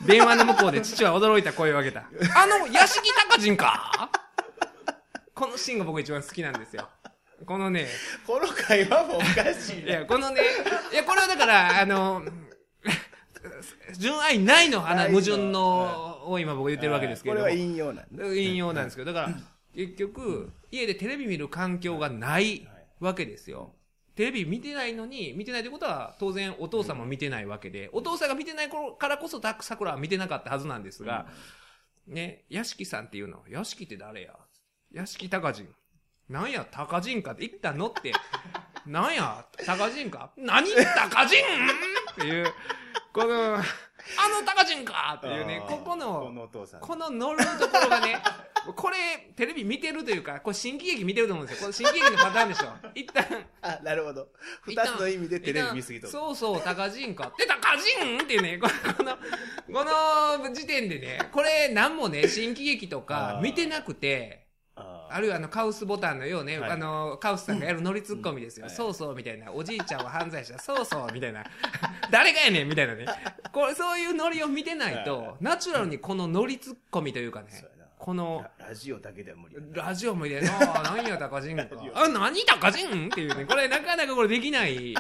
[0.07, 2.01] 電話の向こうで父は驚いた声を上げた。
[2.01, 4.11] あの、屋敷高人か？
[5.35, 6.89] このシーンが僕一番好きなんですよ。
[7.45, 7.89] このね、
[8.25, 9.91] この会話もおかしいな。
[9.91, 10.41] いや、このね、
[10.93, 12.23] いや、これはだから、あの、
[13.99, 14.81] 純愛ないの。
[14.81, 17.47] 話、矛盾の、を今僕言ってるわけですけれども。
[17.47, 18.43] これは引用なんで。
[18.43, 19.37] 引用なんですけど、だから、
[19.75, 22.69] 結局、家でテレビ見る環境がない
[23.01, 23.75] わけですよ。
[24.15, 31.27] テレビ見てないのに、見てないってことは、当然お父さんも見てないわけで、お父さんが見てない頃からこそ、タック桜は見てなかったはずなんですが、
[32.07, 34.35] ね、屋敷さんっていうの、屋敷って誰や？
[34.93, 35.67] 屋敷高人。
[36.29, 38.13] なんや、高人かって言ったのって、
[38.87, 40.31] なんや、高人か？
[40.37, 40.69] 何？
[40.95, 41.37] 高人？
[42.13, 42.53] っていう、
[43.15, 43.63] この、あの
[44.45, 46.81] 高人かっていうね、ここの、このお父さん。
[46.81, 48.21] この乗るところがね、
[48.75, 48.97] これ、
[49.37, 51.63] テレビ見てるというか、これ新喜劇見てると思うんですよ。
[51.63, 52.67] これ新喜劇のパターンでしょ。
[52.93, 53.25] 一旦、
[53.63, 54.27] あ、なるほど。
[54.63, 57.33] 二つの意味でテレビ見すぎとそうそう、高人か。
[57.39, 59.17] で、高人っていうね、 この、
[59.73, 59.85] こ
[60.43, 64.44] の、時点でね、これ何もね、新喜劇とか見てなくて、
[65.15, 68.67] ああるいはあの、カウスボタンのようね、はいあの、カウスさんがやるノリツッコミですよ。
[68.67, 69.53] はいそうそう、みたいな。
[69.53, 71.45] おじいちゃんは犯罪者、そうそう、みたいな。
[72.11, 73.07] 誰がやねんみたいなね。
[73.53, 77.47] これ、そういうノリを見てないはいと、ナチュラルにこのノリツッコミというかね
[77.97, 81.65] この、ララジオだけでは無理ラジオも入れなあ、 何や、高人か。
[81.95, 84.95] あ、何高人っていうね、これなかなかこれできない、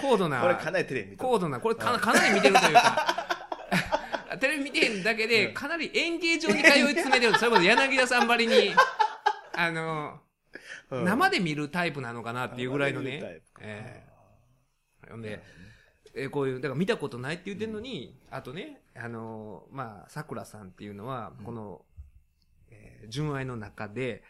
[0.00, 0.40] 高度な。
[0.40, 3.38] これかなりテレビ見と高度な、これかなかなり見てるというか、
[4.40, 7.38] テレビ見てへんだけで、かなり演芸場に通い詰めてる。
[7.38, 8.74] それこそ柳田さんばりに、
[9.54, 10.20] あの、
[10.90, 13.40] うん生で見るタイプなのかなっていうぐらいのね生で見るタイ。
[13.40, 14.06] プえ
[15.06, 15.42] えほんで、
[16.14, 21.84] えーこういう、だから見たことないって言ってんのに、あとね、あのーまあ、桜さんっていうのは、この、
[22.70, 24.22] えー純愛の中で、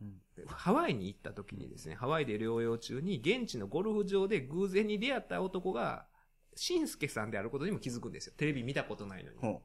[0.00, 6.06] うんハワイに行った時にですね、ハワイで療養中に、現地のゴルフ場で偶然に出会った男が、
[6.56, 8.34] しんすけさんであることにも気づくんですよ。
[8.36, 9.38] テレビ見たことないのに。
[9.38, 9.62] ほ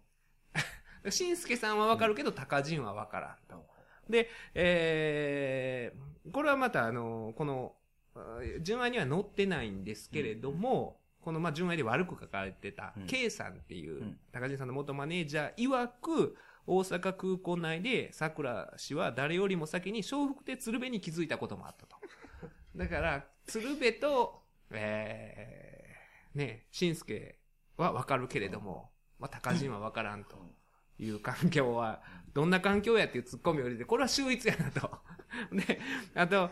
[1.10, 3.69] しんすけさんはわかるけど、高人はわからんと。
[4.10, 7.76] で、えー、これはまた、あの、この、
[8.16, 14.18] あ純愛には載ってないんですけれども、この、まあ、純愛で悪く書かれてたうん、K さんっていう、うん。
[14.32, 21.98] 高人さんの元マネージャー曰く、大阪空港内で桜氏は誰よりも先に笑福亭鶴瓶に気づいたこともあったと。
[22.76, 27.40] だから、鶴瓶と、えー、ね、しんすけ
[27.78, 30.38] はわかるけれども、まあ、高人はわからんと
[31.00, 32.02] いう環境は、
[32.34, 34.90] どんな環境やっていうツッコミを入れて、これは秀逸やなと。
[35.52, 35.80] で、
[36.16, 36.50] あと。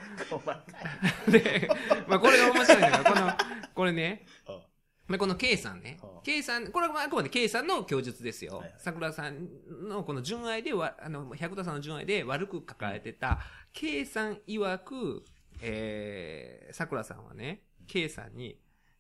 [1.29, 1.69] で、
[2.07, 3.31] まあこれが面白いのが、この、
[3.73, 4.62] これね、 うん
[5.07, 6.21] まあこの K さんねはあ。
[6.21, 8.63] K さん、これはあくまで K さんの供述ですよ。
[8.77, 9.47] 桜さん
[9.88, 13.39] のこの純愛でわ、あの、百田さんの純愛で悪く書かれてた、
[13.71, 15.23] K さん曰く、
[15.62, 18.60] えー、桜さんはね、K さんに、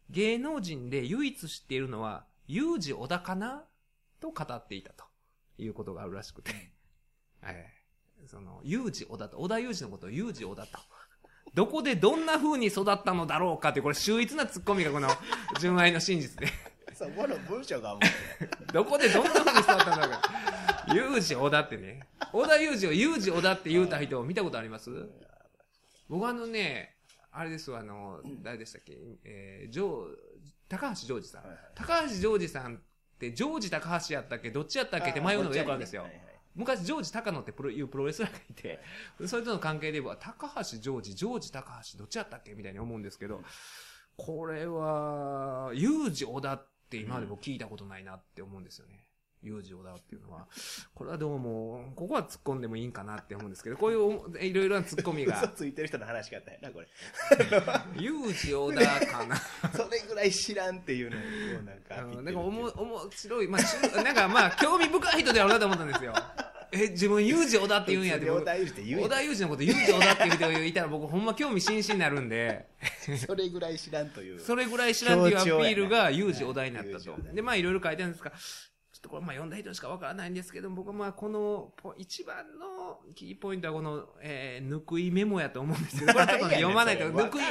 [0.09, 3.65] 芸能人で唯一知っているのは、ユージ小田かな
[4.21, 5.06] と語っていたと
[5.57, 6.51] いうことがあるらしくて。
[7.43, 7.77] えー
[8.27, 10.79] その、ユージ小田と、小田ユージのことをユージ小田と。
[11.53, 15.07] どこでどんな風に育ったのだろうかって、これ秀逸なツッコミがこの、
[15.61, 16.47] 純愛の真実で。
[16.95, 18.01] そこの文章がもう
[18.73, 20.85] どこでどんな風に育ったんだろうか。
[20.95, 22.07] ユージ小田ってね。
[22.33, 24.89] 小田ユージをユージ小田って言うた人を見たことあります？
[26.09, 26.97] 僕あのね、
[27.31, 28.97] あれですわ、あの、誰でしたっけ？
[29.23, 30.15] えー、ジョー、
[30.67, 31.43] 高橋ジョージさん。
[31.75, 32.81] 高橋ジョージさん
[33.17, 34.51] って、ジョージ高橋やったっけ？
[34.51, 35.09] どっちやったっけ？
[35.09, 36.03] って迷うのがよくあるんですよ。
[36.03, 36.11] はい。
[36.11, 36.21] はい。
[36.55, 38.79] 昔、ジョージ高野ってプロいうプロレスラーがいて、
[39.27, 42.53] それとの関係で言えば、高橋ジョージ、ジョージ高橋、どっちやったっけ？
[42.53, 43.41] みたいに思うんですけど、
[44.15, 49.06] これは、ユージ小田って今まで僕聞いたことないなって思うんですよね。
[49.43, 50.47] ユージ小田っていうのは。
[50.93, 56.87] これはどうも、ここは突っ込んでもいいんかなって思うんですけど、こういういろいろな突っ込み嘘が、ついてる人の話し方やな、これ。
[58.01, 59.35] ユージ小田かな。
[59.71, 61.17] それぐらい知らんっていうの
[61.59, 62.21] をなんか。
[62.21, 66.13] なんかおも面白い、まあ、中なんかまあ、興味深い人であるなと思ったんですよ。
[66.71, 68.25] え、自分ユージ小田って言うんやって。
[68.25, 72.65] 僕小田裕二って言う小田裕二のことユージ小田って言う人いたら僕ほんま興味津々になるんで、
[73.25, 74.39] それぐらい知らんという。
[74.39, 77.15] それぐらい知らんっていうアピールがユージ小田になったと。
[77.33, 78.33] で、まあいろいろ書いてあるんですが、
[78.97, 87.43] ちょっとこれまあ読んだ人にしかわからないんですけど、僕はまあこのポ一番のキーポイントはこの、えー、ぬくいメモやと思うんですけど、これちょっとね読まないと、ぬくい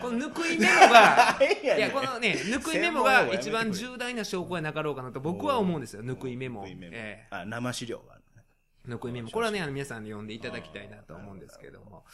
[0.00, 6.64] このぬくいメモが、いやこのね、ぬくいメモが一番重大な証拠やなかろうかなと僕は思うんですよ、ぬくいメモ。
[6.66, 8.42] えあ、生資料があるね。
[8.86, 9.28] ーぬくいメモ。
[9.28, 12.06] これはね、あの皆さんに読んでいただきたいなと思うんですけども。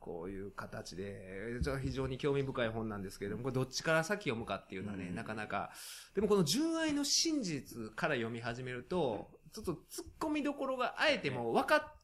[0.00, 5.70] こういう形で、非常に興味深い本なんですけれども、これどっちから先読むかっていうのはね、うんなかなか。
[6.14, 9.78] でもこの純愛の真実から読み始めると、ちょっと突っ
[10.18, 12.00] 込みどころがあえても分かっ。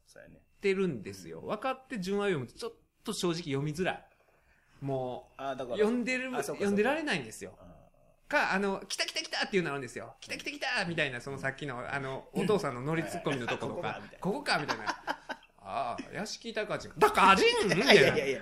[0.61, 1.43] てるんですよ。
[1.43, 2.73] 分かって純愛を読むと、ちょっ
[3.05, 4.07] と正直読みづらい。
[4.81, 5.43] もう。
[5.43, 7.57] 読んでる、読んでられないんですよ。
[7.61, 7.77] あ
[8.29, 10.17] か、あの、来た来た来たっていうのあるんですよ。
[10.21, 14.85] 来た来た来たみたいな、そのさっきの、あの、お父さんの乗りツッコミのところかここかみたいな。
[15.77, 16.91] ああ、屋敷高人。
[16.97, 18.27] だかじんいやいや。
[18.27, 18.41] いや、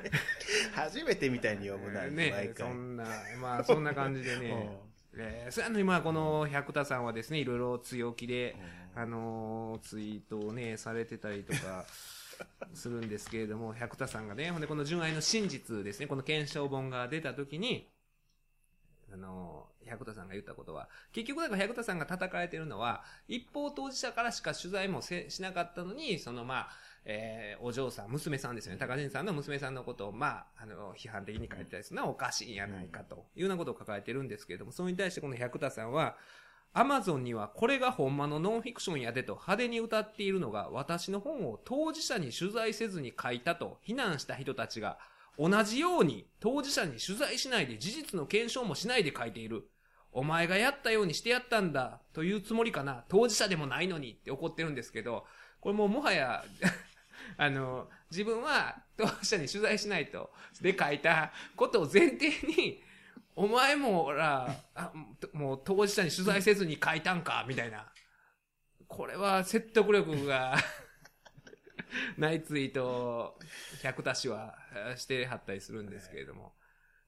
[0.73, 2.55] 初めてみたいに読むな、毎ね回。
[2.55, 3.05] そんな、
[3.41, 4.81] まあそんな感じでね。
[5.17, 8.57] えー、それなのにまあこの百田さんはですね、いろいろ強気で、
[8.95, 11.85] あのーツイートをね、されてたりとか、
[12.75, 17.89] するんですけれども、百田さんがね、ほんでこの純愛の真実ですね、この検証本が出た時に、
[19.13, 26.71] あのー百田さんが言ったことは、結局だから百田さんが叩かれてるのは、一方当事者からしか取材もせしなかったのに、そのまあ、
[27.05, 28.79] えーお嬢さん、娘さんですよね。
[28.79, 36.17] 高人さんの娘さんのことを、まあ、あの、批判的に書いてたりするのはおかしいんやないかというようなことを書かれてるんですけれども、それに対してこの百田さんは、
[36.77, 44.99] アマゾンにはこれがほんまのノンフィクションやでと派手に歌っているのが私の本を当事者に取材せずに書いたと非難した人たちが
[45.39, 49.69] 同じように当事者に取材しないで事実の検証もしないで書いている。
[50.11, 53.05] お前がやったようにしてやったんだというつもりかな。
[53.09, 55.27] 当事者でもないのにって怒ってるんですけど、
[55.61, 56.45] これもうもはや
[57.37, 62.83] あの、自分は当事者に取材しないと、で書いたことを前提に、
[63.37, 64.55] お前も、ほら、
[65.33, 67.91] もう当事者に取材せずに書いたんか、みたいな。
[68.87, 70.57] これは説得力が
[72.17, 73.39] ないツイート
[73.83, 74.55] 百田氏は
[74.97, 76.53] してはったりするんですけれども、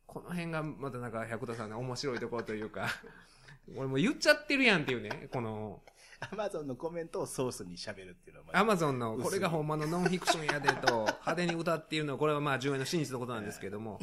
[0.07, 2.89] この辺がまたなんか百田さんの面白いところというか、
[3.77, 5.83] 俺も言っちゃってるやんっていうね、この、
[6.31, 13.99] アマゾンのコメントをソースに喋るっていうのはまあアマゾンのこれがほんまのノンフィクションやでと 派手に歌っているのはこれはまあ重要な真実のことなんですけども、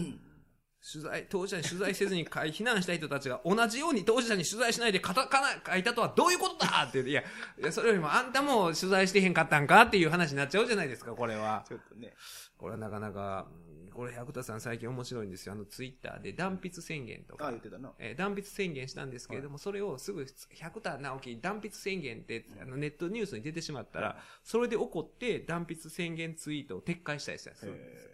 [0.92, 7.26] 取材、当事者に取材せずに避難した人たちが同じように当事者に取材しないでカタカナ書いたとはどういうことだって言ういや、い
[7.64, 11.64] やそれよりもあんたも取材してへんかったんかっていう話になっちゃうじゃないですか、これは。
[11.68, 12.14] ちょっとね。
[12.58, 13.48] これはなかなか、
[13.94, 15.54] これ百田さん最近面白いんですよ。
[15.54, 17.62] あのツイッターで断筆宣言とあ、か言っ。
[17.62, 17.94] てたな。
[18.00, 20.26] えー断筆宣言したんですけれども、それをすぐ
[20.56, 28.10] 百田直樹断筆宣言ってあのネットニュースに出てしまったら、それで怒って断筆宣言ツイートを撤回したりしたりするんですよ。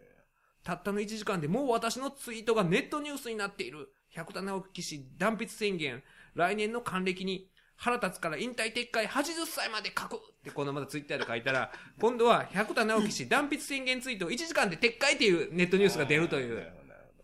[0.64, 3.90] たったの1時間でもう私のツイートがネットニュースになっている。
[4.10, 6.04] 百田直樹氏断筆宣言。
[6.36, 16.72] 来年の還暦に腹立つから引退撤回80歳まで書くってこのまたツイッターで書いたら、 今度は百田直樹氏断筆宣言ツイートを1時間で撤回っていうネットニュースが出るという。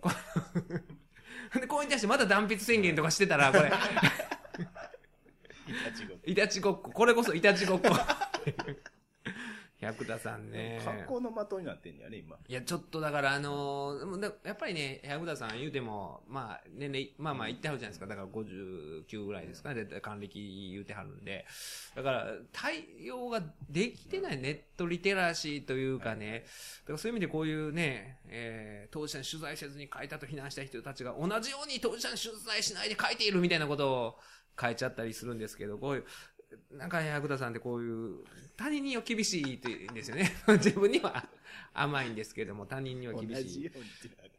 [1.60, 3.68] で、これに対してまた断筆宣言とかしてたら、これ、
[5.68, 6.92] いたちごっこいたちごっこ。
[6.92, 7.90] これこそいたちごっこ。
[9.82, 10.82] 百田さんね。
[10.84, 12.38] 格好の的になってんやね、今。
[12.48, 18.08] いや、ちょっとだから、あのーやっぱりね、百田さん言うても、まあ、年齢、まあまあ言ってはるじゃないですか。
[18.08, 19.84] だから59ぐらいですかね。
[19.84, 21.46] で還暦言うてはるんで。
[21.94, 26.46] だから、対応ができてないネットリテラシーというかね。
[26.84, 34.20] だからそういう意味でこういうね、えー、当事者に取材せずに書いたと非難した人たちが同じように当事者に取材しないで書いているみたいなことを
[34.60, 36.06] 書いちゃったりするんですけど、こういう、
[36.72, 38.24] なんか百田さんってこういう、
[38.58, 40.32] 他人には厳しいって言うんですよね。
[40.48, 41.28] 自分には
[41.74, 43.72] 甘いんですけども、他人には同厳しい。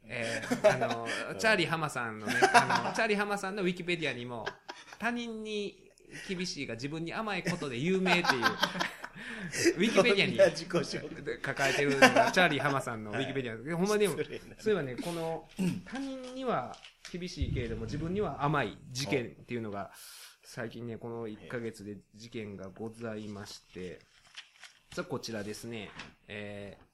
[0.08, 4.46] えーあの、チャーリー浜さんのね、あの、チャーリー浜さんのウィキペディアにも、
[4.98, 5.90] 他人に
[6.28, 8.44] 厳しいが自分に甘いことで有名っていう、
[9.76, 15.48] ウィキペディアにこんな自己紹介抱えてるのが、チャーリー浜さんのウィキペディアですけど、ほんまでも、そういえばね、この、
[15.84, 16.76] 他人には
[17.12, 19.90] 厳しいけれども、自分には甘い事件っていうのが、
[20.48, 23.98] 最近ね、この1ヶ月で事件がございまして、
[24.94, 25.90] さあ、こちらですね、
[26.28, 26.86] えー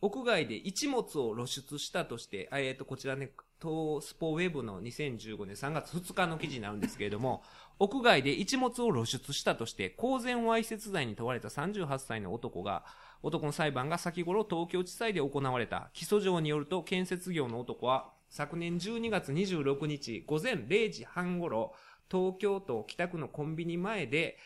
[0.00, 7.42] 屋外で一物を露出したとして、あえっ、と、こちらね、東スポウェブの2015年3月2日の記事になるんですけれども、
[7.80, 12.84] 屋外で一物を露出したとして、公然わいせつ罪に問われた38歳の男が、
[13.22, 15.88] 男の裁判が先頃東京地裁で行われた。
[15.94, 21.72] 起訴状によると、建設業の男は、昨年12月26日午前0時半頃、
[22.10, 24.38] 東京都北区のコンビニ前で、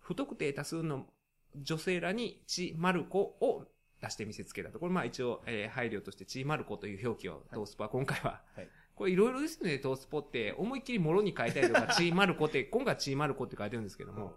[0.00, 1.06] 不特定多数の
[1.56, 3.64] 女性らにチマルコを
[4.02, 4.78] 出して見せつけたと。
[4.78, 8.42] これまあ一応、えー配慮としてチマルコという表記をトースポは今回は。
[8.54, 10.52] はいこれいろいろですね、トースポって。
[10.58, 14.34] 思いっきりもろに書いたりとか、チーマルコって、今回チーマルコって書いてるんですけども、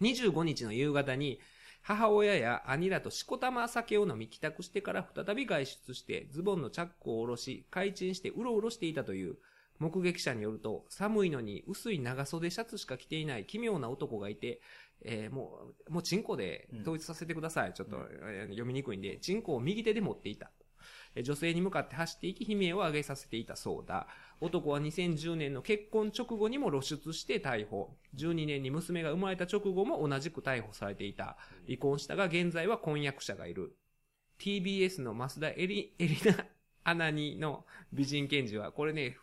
[0.00, 1.38] 25日の夕方に、
[1.82, 9.36] 母親や兄らとしこたま酒を飲み帰宅してから再び外出して、ズボンのチャックを下ろし、開陳してうろうろしていたという、
[9.78, 14.60] 目撃者によると、寒いのに薄い長袖シャツしか着ていない奇妙な男がいて、
[15.04, 17.72] えーもう、もうチンコで統一させてください。
[17.72, 20.50] ちょっと、えー読みにくいんで、チンコを右手で持っていた。
[21.22, 24.06] 女性に向かって走っていき、悲鳴を上げさせていたそうだ。
[24.40, 27.96] 男は2010年の結婚直後にも露出して逮捕。
[28.16, 31.36] 12年に娘が生まれた直後も同じく逮捕されていた。
[31.66, 33.76] 離婚したが現在は婚約者がいる。
[34.38, 36.44] TBS の増田エリ、エリナ、
[36.84, 39.16] アナニの美人検事は、これね、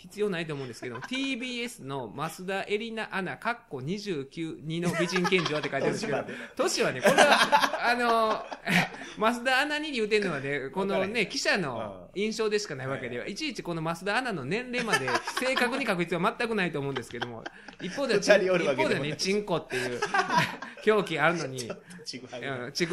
[0.00, 6.24] 必要ないと思うんですけど、TBS の増田エリナアナ、カッコ29、2の美人検事はって書いてあるんですけど、
[6.56, 8.46] 年はね、これは、あの、
[9.20, 13.34] 増田アナに言うてんのはね、このね、記者の印象でしかないわけでは、い。
[13.34, 15.06] ちいちこの増田アナの年齢まで
[15.38, 17.44] 正確に書く必要は全くないと思うんですけども、
[17.82, 18.30] 一方では、一
[18.74, 20.00] 方ではね、チンコっていう
[20.86, 21.70] 表記あるのに、
[22.06, 22.26] ちぐ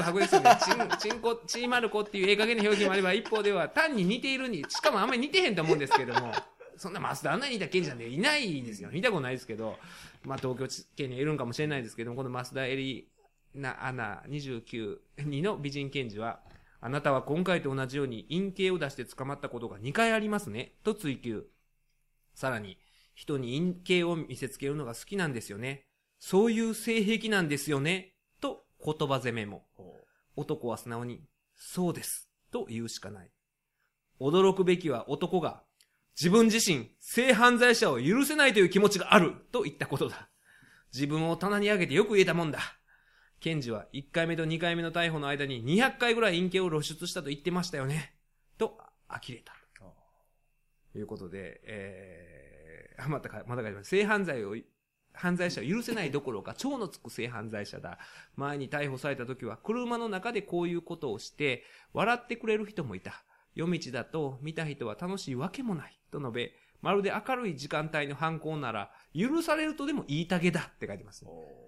[0.02, 0.20] はぐ。
[0.20, 0.58] ですよね。
[0.62, 6.34] ちん、ちんこ、ちーまる子っていうええ加減な表記もあれば、一方では単に似ているに、しかもあんまり似てへんと思うんですけども、
[6.78, 8.90] そんな増田あんなに似た検事なんていないですよ。
[8.92, 9.78] 見たことないですけど、
[10.24, 13.10] まあ東京地検にいるんかもしれないですけども、この増田エリ
[13.56, 16.42] ナアナ29、2の美人検事は、
[16.80, 21.44] あなたは今回と同じように陰形を出して捕まったことが2回ありますね、と追及。
[22.36, 22.78] さらに、
[23.16, 25.86] 人に陰形を見せつけるのが好きなんですよね。
[26.20, 28.14] そういう性癖なんですよね。
[28.40, 29.66] と言葉攻めも。
[30.36, 31.24] 男は素直に、
[31.56, 32.30] そうです。
[32.52, 33.32] と言うしかない。
[34.20, 35.64] 驚くべきは男が、
[36.20, 39.34] 自分自身、性犯罪者を許せないという気持ちがある。
[39.52, 40.30] と言ったことだ。
[40.92, 42.60] 自分を棚に上げてよく言えたもんだ。
[43.40, 48.16] 検事は1回目と2回目の逮捕の間に200回ぐらい陰形を露出したと言ってましたよね。
[48.58, 49.54] と、呆れた。
[50.92, 53.90] ということで、えー、あ、またか、また書います。
[53.90, 54.56] 性犯罪を、
[55.14, 58.00] 犯罪者を許せないどころか、超のつく性犯罪者だ。
[58.36, 61.64] 前に逮捕された時は、車の中でこういうことをして、
[61.94, 63.24] 笑ってくれる人もいた。
[63.54, 65.97] 夜道だと、見た人は楽しいわけもない。
[66.12, 66.52] と述べ、
[66.82, 71.32] まるで明るい時間帯の犯行なら、許されるとでも言いたげだって書いてます、ね。
[71.34, 71.68] えー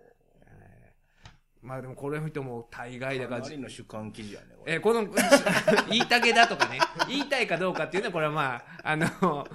[1.62, 4.48] まあでもこれの人も大概だからかなりの主観記事やね。
[4.66, 5.06] えーこの、
[5.90, 6.80] 言いたげだとかね、
[7.10, 9.46] 言いたいかどうかっていうのは、これはまあ、あの、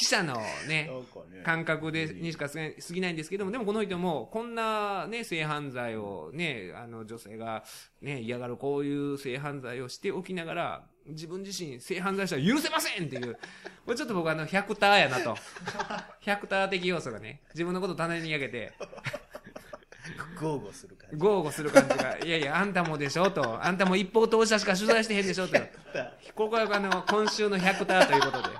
[0.00, 0.34] 記者の
[0.66, 0.90] ね
[1.44, 2.58] 感覚で、にしか過
[2.92, 7.64] ぎないんですけども、でもこの人も、こんなね、性犯罪をね、あの、女性が
[8.00, 13.34] ね、嫌がるこういう性犯罪をしておきながら、自分自身性犯罪者は許せませんっていう、
[13.84, 15.36] これちょっと僕あの、100ターやなと。
[16.24, 18.72] 100ター的要素がね、自分のこと種に上げて、
[20.40, 21.16] 豪語する感じ。
[21.16, 25.58] 豪語する感じが、 いやいや、あんたもでしょと、あんたも一方当事者しか取材してへんでしょと。
[26.34, 28.56] ここがあの、今週の100ターということで、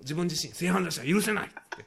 [0.00, 1.84] 自分自身、性犯罪者は許せないって。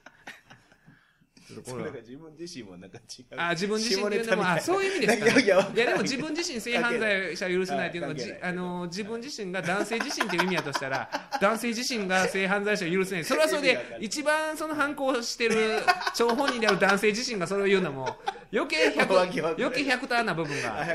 [1.64, 3.26] それが自分自身もなんか違う。
[3.38, 5.78] あ自分自身っていうのも、あそういう意味ですか、いやい。
[5.78, 11.10] やでも自分自身性犯罪者を許せないっていうのは、あの、自分自身が男性自身っていう意味だとしたら、
[11.40, 13.24] 男性自身が性犯罪者を許せない。
[13.24, 15.82] それはそれで、一番その犯行をしてる
[16.16, 18.18] 張本人である男性自身がそれを言うのも、
[18.52, 19.68] 余計 100、わけわかんない。
[19.68, 20.88] 余計100ターンな部分が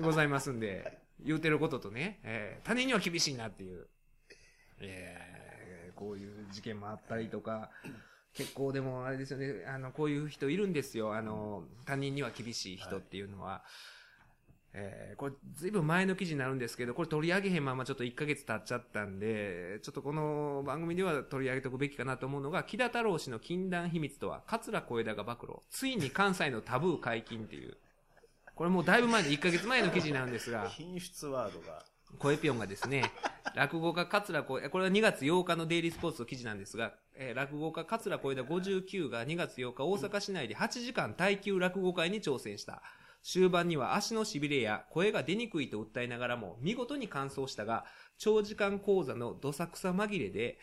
[0.00, 3.86] ございますんで、言うてることとね、えー他人には厳しいなっていう、
[4.80, 5.25] えー
[5.96, 7.70] こういう事件もあったりとか、
[8.34, 11.14] 結構でもあれですよね、あの、こういう人いるんですよ。
[11.14, 13.64] あの、他人には厳しい人っていうのは。
[14.78, 25.54] えーこれ、ずいぶん前の記事になるんですけど、これ取り上げへんままちょっと1ヶ月経っちゃったんで、ちょっとこの番組では取り上げておくべきかなと思うのが、木田太郎氏の禁断秘密とは、桂小枝が暴露。
[25.70, 27.78] ついに関西のタブー解禁っていう。
[28.54, 31.82] これもうだいぶ前で1ヶ月前の記事になるんですが、 品質ワードが。
[32.18, 33.12] コエピョンがですね、
[33.54, 42.82] 落語家桂小枝、これは2月8日のデイリースポーツの記事なんですが、えー落語家桂小枝59が2月8日大阪市内で8時間耐久落語会に挑戦した。
[43.22, 47.84] 終盤には足の痺れや声が出にくいと訴えながらも見事に完走したが、
[48.18, 50.58] 長時間講座のどさくさ紛れで、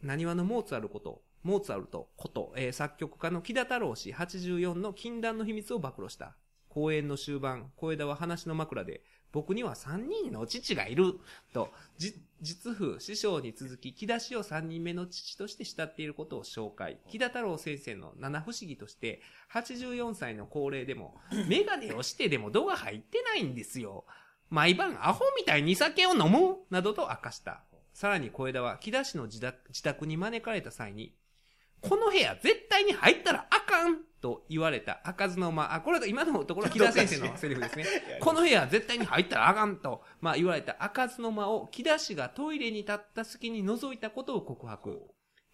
[0.00, 6.36] 何話のモーツァルこと、モーツァルトこと、えー作曲家の木田太郎氏84の禁断の秘密を暴露した。
[6.68, 9.02] 公演の終盤、小枝は話の枕で、
[9.36, 11.20] 僕には3人の父がいる
[11.52, 16.98] と、じ実父、師匠に続き、木田氏を3人目の父として慕っていることを紹介。
[17.10, 19.20] 木田太郎先生の七不思議として、
[19.52, 21.16] 84歳の高齢でも、
[21.48, 24.06] メガネをしてでも度が入ってないんですよ。
[24.48, 27.62] 毎晩アホみたいに酒を飲むなどと明かした。
[27.92, 29.42] さらに小枝は木田氏の自
[29.82, 31.14] 宅に招かれた際に、
[31.82, 37.84] この部屋絶対に入ったらあかんと言われた開かずの間、あ、これは今のところ木田先生のセリフですね。
[38.20, 45.02] この部屋絶対に入ったらあかんと、まあ言われた開かずの間を木田氏がトイレに立った隙に覗いたことを告白。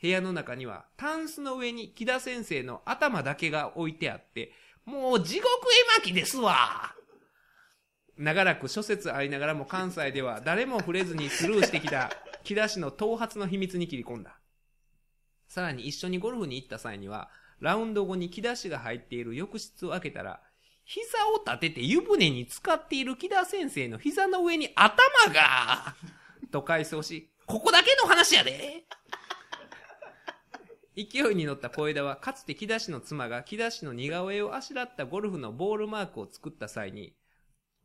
[0.01, 4.53] 部屋の中にはタンスの上に木田先生の頭だけが置いてあって、
[4.85, 5.49] もう地獄
[5.97, 6.93] 絵巻ですわ
[8.19, 12.11] 長らく諸説ありながらも関西では誰も触れずにスルーしてきた
[12.43, 14.39] 木田氏の頭髪の秘密に切り込んだ。
[15.49, 17.31] さらに一緒にゴルフに行った際には、
[17.63, 20.43] ラウンド後に木田氏が入っている浴室を開けたら、
[20.85, 24.99] 膝を立てて湯船に浸かっている木田先生の膝の上に頭
[25.33, 25.95] が
[26.51, 28.85] と回想し、ここだけの話やで
[30.97, 37.15] 勢いに乗った小枝は、かつて木田氏の妻が木田氏の似顔絵をあしらったゴルフのボールマークを作った際に、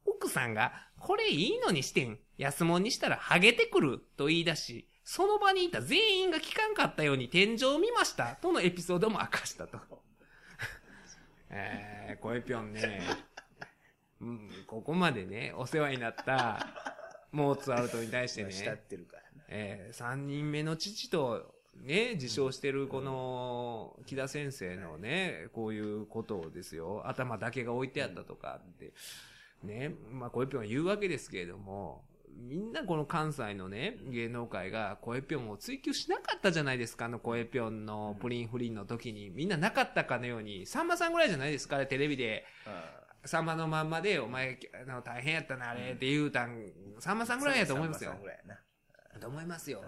[0.07, 2.17] 奥さんが、これいいのにしてん。
[2.38, 3.99] 安物にしたらハゲてくる。
[4.17, 8.36] と言い出し、その場にいた全員が聞かんかったように天井を見ました。
[8.41, 9.80] とのエピソードも明かしたと。
[11.49, 12.99] えー、コエピョンね、
[14.20, 16.60] うん、ここまでね、お世話になった、
[17.32, 19.43] モーツァルトに対してね、慕ってるからな。
[19.47, 27.03] えー、三人目の父と、ね、自称してるこの、木田先生のね、こういうことですよ。
[27.05, 28.91] 頭だけが置いてあったとかって。
[29.64, 32.03] ね、まあ、コエピョンは言うわけですけれども、
[32.38, 39.29] みんなこの関西のね、芸能界がコエピョンを追求しなかったじゃないですか、あのコエピョンのプリンフリンの時に。
[39.29, 42.45] みんななかったかのように、さんまさんぐらいじゃないですか、テレビで。
[42.65, 44.57] あさんまのまんまで、お前、
[44.88, 48.19] あの大変やったな、あれ、って言うたん、さんまさんぐらいやと思いますよさん。
[48.19, 48.55] まさんぐらいや
[49.15, 49.19] な。
[49.19, 49.83] と思いますよ。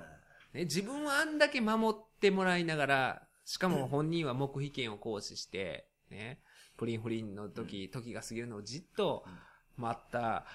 [0.54, 6.42] ね、自分はあんだけ守ってもらいながら、しかも本人は黙秘権を行使して、ね、
[6.78, 9.26] プリンフリンの時、時が過ぎるのをじっと
[9.78, 10.46] 待った。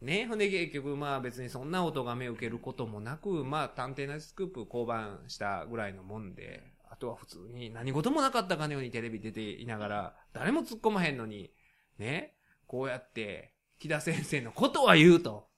[0.00, 11.50] ね、ほんで結局まあ別にそんな音が目受けることもなく、まあ探偵なしスクープ降板したぐらいのもんで、あとは普通に何事もなかったかのようにテレビ出ていながら、誰も突っ込まへんのに、
[11.98, 12.34] ね、
[12.66, 15.48] こうやって、木田先生のことは言うと。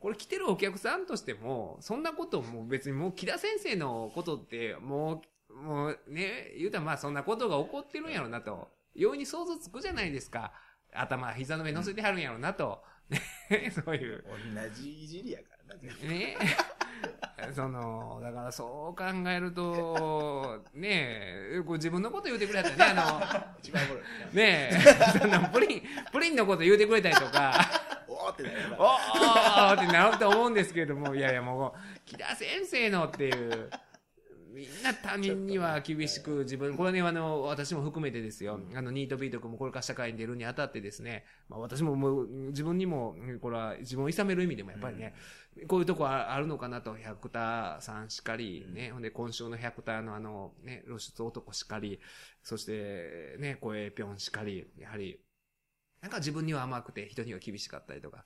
[0.00, 8.68] これ来てるお客さんとしても、そんなことも別にもう木田先生のことって、もう、もうね、言うたらまあそんなことが起こってるんやろなと。
[8.94, 10.52] 容易に想像つくじゃないですか。
[10.94, 12.82] 頭、膝の上乗せてはるんやろなと。
[12.97, 12.97] ね、
[13.84, 14.24] そういう。
[14.54, 16.36] 同じいじりやからな、ね。
[17.54, 21.22] その、だからそう考えると、ね
[21.54, 23.20] え、こう自分のこと言うてくれたらね、あの、
[24.32, 25.82] ねえ、そんなプリン、
[26.12, 27.54] プリンのこと言うてくれたりとか、な。
[28.08, 33.70] おーってなるおーってなると思うんですけれども、いやいやもう、木田先生のっていう、
[34.58, 45.14] みんな他人には厳しく自分、これね、あの、私も含めてですよ、あの、ニートビート君もこれから社会に出るにあたってですね、まあ私ももう、自分にも、これは自分を諌める意味でもやっぱりね、
[45.68, 52.00] こういうとこああるのかなと、百田さんしかり、ね、ほんで今週の百田のあの、ね、露出男しかり、
[52.42, 55.20] そして、ね、声ぴょんしかり、やはり、
[56.00, 58.24] なんか自分には甘くて人には厳しかったりとか、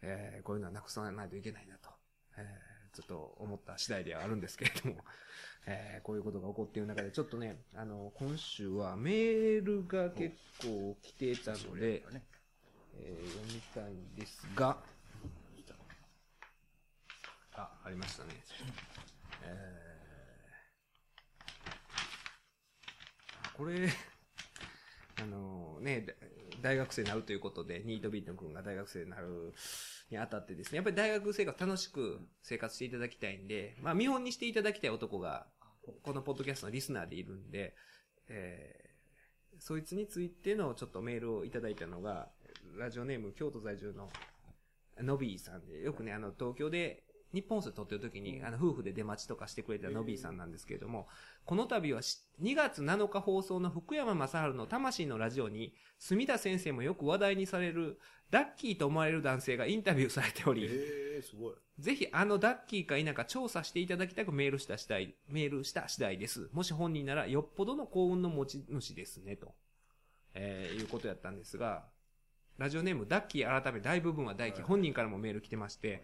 [0.00, 1.90] えーこういうのはなくさないといけないなと、
[2.36, 4.96] えーちょっと思った次第ではあるんですけれども、
[5.66, 12.24] えーこういうことが起こっている中で、ちょっとね、あの、今週はメールが結構来てたので、ね。
[12.94, 14.82] えー読みたいんですが、
[17.54, 18.30] あ、ありましたね。
[19.44, 19.82] えー
[23.54, 23.88] これ、
[25.20, 26.06] あのね、
[26.62, 29.52] 大学生になるということで、ニートビート君が大学生になる
[30.12, 35.46] にあたってですね、やっぱり大学生活楽しく生活していただきたいんで、まあ見本にしていただきたい男が、
[36.02, 37.74] このポッドキャストのリスナーでいるんで、
[38.28, 38.82] えー
[39.58, 42.28] そいつについてのちょっとメールをいただいたのが、
[42.76, 44.10] ラジオネーム京都在住の
[45.00, 51.08] ノビーさんで、よくね、あの、東京で日本放送で撮ってる時に、あの、夫婦で出待ちとかしてくれたノビーさんなんですけれども、
[51.44, 57.98] この度はし2月7日放送の福山雅治の魂のラジオに、住田先生もよく話題にされる、
[58.30, 61.54] ダッキーと思われる男性がインタビューされており、えー、すごい。
[61.78, 66.48] ぜひあのダッキーか否か調査していただきたくメールした次第、メールした次第です。
[66.52, 69.54] もし本人ならよっぽどの幸運の持ち主ですね、と、
[70.34, 71.84] えーいうことやったんですが、
[72.58, 76.02] ラジオネームダッキー改め大部分は大輝、本人からもメール来てまして、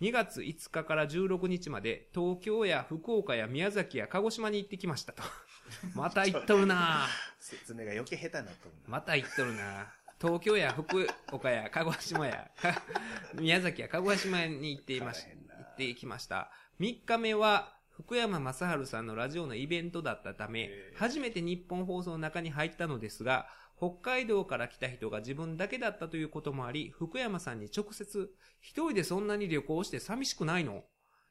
[0.00, 5.22] 2月5日から16日まで東京や福岡や宮崎や鹿児島に行ってきましたと。
[5.94, 8.80] また行っとるなぁ説明が余計下手になっとるな。
[8.86, 12.82] また行っとるな東京や福岡や鹿児島や、か
[13.34, 16.50] 宮崎や鹿児島に行っていまし、行ってきました。
[16.80, 23.48] 3日目は、福山雅治さんのラジオのイベントだったため初めて日本放送の中に入ったのですが、
[23.78, 30.84] 北海道から来た人が自分だけだったということもあり、福山さんに直接、一人でそんなに旅行して寂しくないの？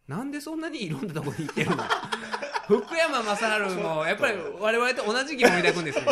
[0.08, 1.84] なんでそんなにいろんなとこに行ってるの？
[2.68, 3.38] 福山雅
[3.70, 6.06] 治も、やっぱり我々と同じ疑問を抱くんですね。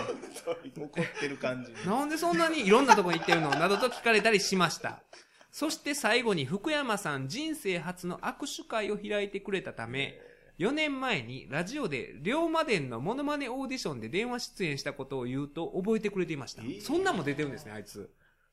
[0.78, 1.72] 怒ってる感じ。
[1.88, 3.50] なんでそんなにいろんなとこに行ってるの？
[3.52, 5.04] などと聞かれたりしました。
[5.52, 10.20] そして最後に福山さん人生初の握手会を開いてくれたため、
[10.64, 16.62] 4年前にラジオで龍馬伝のモノマネオーディションで電話出演したことを言うと覚えてくれていました。
[16.62, 18.10] えーそんなんも出てるんですね、あいつ。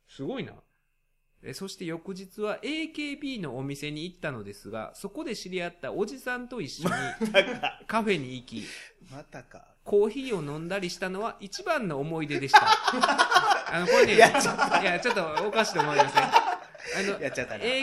[0.08, 0.54] すごいな。
[1.42, 6.94] えそして翌日は AKB のお店に行ったのですが、そこで知り合ったおじさんと一緒に
[7.86, 8.64] カフェに行き、
[9.10, 9.68] またか。
[9.84, 12.66] コーヒーを飲んだりしたのは一番の思い出でした。
[13.72, 16.49] あの、これね、いやや、ちょっとおかしいと思いますね。
[16.96, 17.18] あの、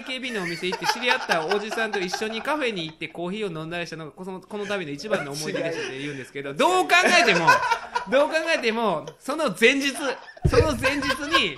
[0.05, 7.47] AKB のお店行って知り合ったおじさんと一緒にカフェに行ってコーヒーを飲んだりしたのが、この、この度の一番の思い出でしたって言うんですけど、 どう考えても、
[8.09, 11.55] どう考えても、その前日、その前日に、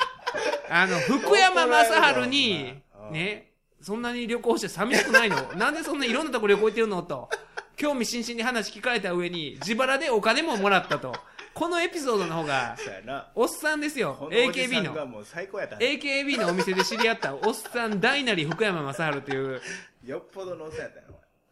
[0.69, 5.41] あの、福山雅治にう、 んね、そんなに旅行して寂しくないの？
[5.53, 7.01] なんでそんないろんなとこ旅行行ってるの？
[7.03, 7.29] と。
[7.77, 11.15] 興味津々に話聞かれた上に、自腹でお金ももらったと。
[11.53, 13.27] このエピソードの方が、そうやな。
[13.35, 14.29] おっさんですよこ。
[14.31, 14.91] のおじさ AKB の。
[14.91, 15.75] んがもう最高やった。
[15.77, 19.61] AKB のお店で知り合ったおっさん大なり福山雅治っていう、
[20.05, 21.05] よっぽどのお世話やったよ。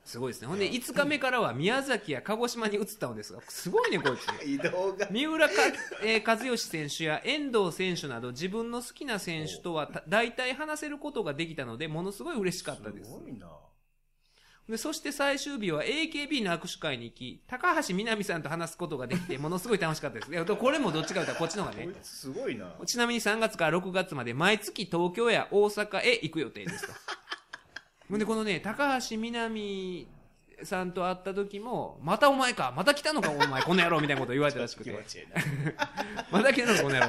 [0.06, 0.48] すごいですね。
[0.48, 4.46] ほんで、5日目からは宮崎や鹿児島に移ったのですが、すごいね、こいつ。
[4.46, 5.06] 移動が。
[5.12, 5.54] 三浦か、
[6.02, 13.18] えー和義選手や遠藤選手など自分の好きな選手とはた大体話せることができたので、ものすごい嬉しかったですす。
[13.20, 13.48] ごいな。
[14.70, 20.32] でそして最終日は AKB の握手会に行き、高橋みなみさんと話すことができて、 ものすごい楽しかったです。
[20.32, 22.74] でこれもどっちかというとこっちの方がねすごいな。
[22.86, 26.94] ちなみに3月から6月まで毎月東京や大阪へ行く予定ですと。
[28.18, 30.08] で、このね、高橋みなみ
[30.64, 34.92] さんと会った時も、またお前か、また来たのか、お前、この野郎みたいなこと言われたらしくて。
[36.32, 37.08] また来たのか、この野郎。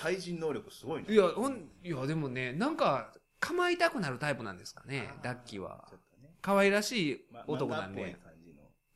[0.00, 1.12] 対人能力すごいな。
[1.12, 3.12] いや、ほん、いや、でもね、なんか、
[3.44, 5.88] 構いたくなるタイプなんですかね、ダッキーは。
[6.40, 8.16] 可愛らしいま男なんで。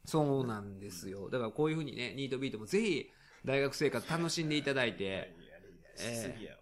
[0.05, 1.29] そうなんですよ。
[1.29, 3.11] だからこういうふうにね、ニートビートもぜひ、
[3.45, 5.35] 大学生活楽しんでいただいて、
[5.97, 6.59] しすぎやわ。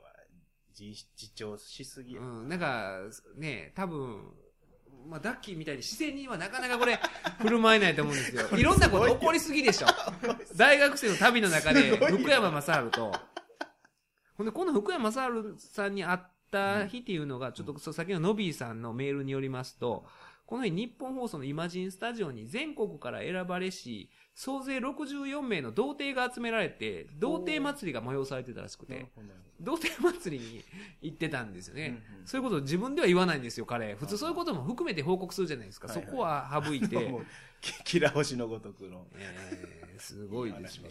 [0.79, 2.21] 自しすぎや。
[2.21, 2.99] うん、なんか、
[3.37, 4.33] ね、多分、
[5.09, 6.99] まあ、ダッキーみたいに自然にはなかなかこれ、
[7.39, 8.49] 振る舞えないと思うんですよ。
[8.59, 9.87] いろんなこと起こりすぎでしょ。
[10.57, 13.13] 大学生の旅の中で、福山雅治と、
[14.37, 15.29] ほんで、この福山雅
[15.59, 16.19] 治さんに会っ
[16.51, 20.05] た日っていうのが、ちょっと先のノビーさんのメールによりますと、
[20.47, 29.11] この日日本放送のイマジンスタジオに全国から選ばれし、総勢64名の童貞が集められて、童貞祭りが催されてたらしくて、
[29.61, 30.65] 童貞祭りに
[31.03, 32.01] 行ってたんですよね。
[32.11, 33.95] うんうんそういうことを自分では言わないんですよ、彼。
[33.95, 35.89] 普通そういうことも含めて報告するじゃないですか。
[35.89, 37.19] はいはいそこは省いて も。
[37.19, 37.27] う
[37.61, 39.07] き きら星のごとくの。
[39.15, 40.91] えーすごいですね。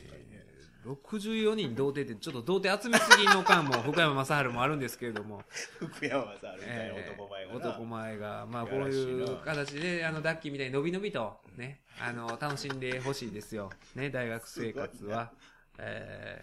[0.86, 5.44] 64人童貞って、ちょっと童貞集めすぎの感も、福山雅治もあるんですけれども。
[5.80, 7.58] 福山雅治みたいなえー男前がな。
[7.58, 13.72] 男前が、まあこういうな形で、あの、ダッキーみたいに伸び伸びと、ね、あの、楽しんでほしいですよ。
[13.96, 15.34] ね、大学生活は。
[15.80, 16.42] え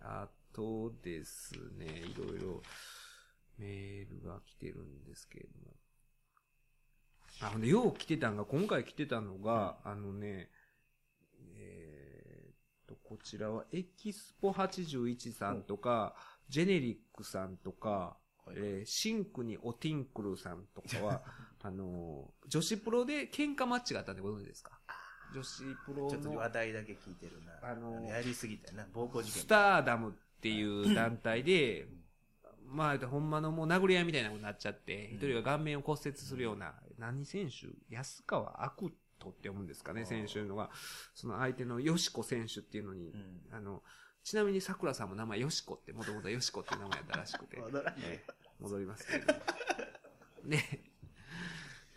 [0.00, 2.62] ー、あとですね、いろいろ
[3.58, 5.76] メールが来てるんですけれども。
[7.40, 10.50] あ、ほんで、よう来てたんが、今回来てたのが、あのね、
[13.10, 16.14] こちらはエキスポ81さんとか、
[16.48, 18.56] ジェネリックさんとか、はい。
[18.56, 21.22] えーシンクにオティンクルさんとかは、
[21.62, 24.78] あのー女子プロで喧嘩マッチがあったんでご存知ですか？
[25.34, 27.58] 女子プロちょっとの話題だけ聞いてるな。
[27.68, 28.86] あのーやりすぎたよな。
[28.92, 29.42] 暴行事件。
[29.42, 31.88] スターダムっていう団体で、
[32.66, 35.16] まあ、ほんまのもう殴り合いみたいなことになっちゃって、うん。
[35.16, 37.66] 一人が顔面を骨折するような、何選手？
[37.92, 40.06] 安川悪人って読むんですかね、あー。
[40.06, 40.70] 選手のが、
[41.14, 43.40] その相手のよしこ選手っていうのに、うん。
[43.52, 43.82] あの、
[44.24, 47.58] ちなみに桜さんも名前よしこって、もともとよしこっていう名前やったらしくて、
[48.60, 49.40] 戻りますけれども。
[50.44, 50.89] ね。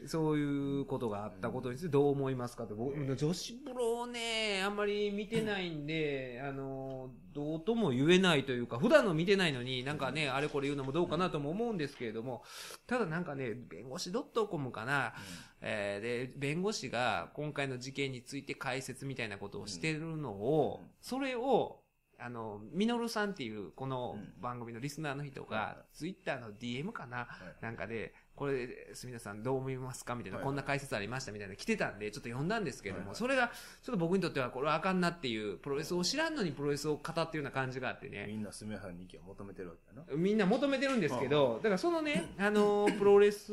[0.08, 12.44] そういうことがあったことについてどう思いますかと、僕、女子プロをね、あんまり見てないんで、あの、どうとも言えないというか、普段の見てないのに、なんかね、あれこれ言うのもどうかなとも思うんですけれども、
[12.88, 15.14] ただなんかね、弁護士 .com かな、
[15.62, 20.88] えーで、弁護士が今回の事件について解説みたいなことをしてるのを、うん。
[21.02, 21.84] それを、
[22.20, 24.42] あの、ミノルさんっていう、このうん。
[24.42, 27.28] 番組のリスナーの人がは、ツイッターの DM かな、は
[27.62, 27.64] い。
[27.64, 30.16] なんかで、これ、すみさんどう思いますか？
[30.16, 30.46] みたいな、はい。
[30.46, 33.16] こんな解説ありましたみたいな来てたんで、ちょっと読んだんですけれども、はいはい。
[33.18, 33.52] それが、
[33.84, 40.18] ちょっと僕にとってはこれはあかんなっていう、プロレスを知らんのにプロレスを語ってるような感じがあってね、みんな住原に意見を求めてるわけだな。
[40.18, 43.52] みんな求めてるんですけど、だからそのね、あの、プロレス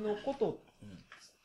[0.00, 0.60] のこと、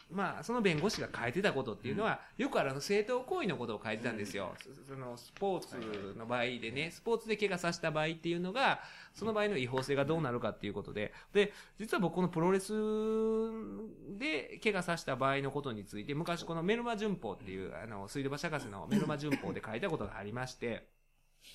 [0.10, 4.53] まあ、その弁護士が書いてたことっていうのは、よくあの正当行為のことを書いてたんですよ。
[4.58, 8.80] そそのスポーツの場合でね、スポーツで怪我させた場合っていうのが、
[9.14, 12.74] その場合の違法性がどうなるかっていうことで、で、実は僕このプロレス
[14.18, 20.88] で怪我させた場合のことについて、昔このメルマ旬報っていう、あの、水道橋博士のメルマ旬報で書いたことがありまして、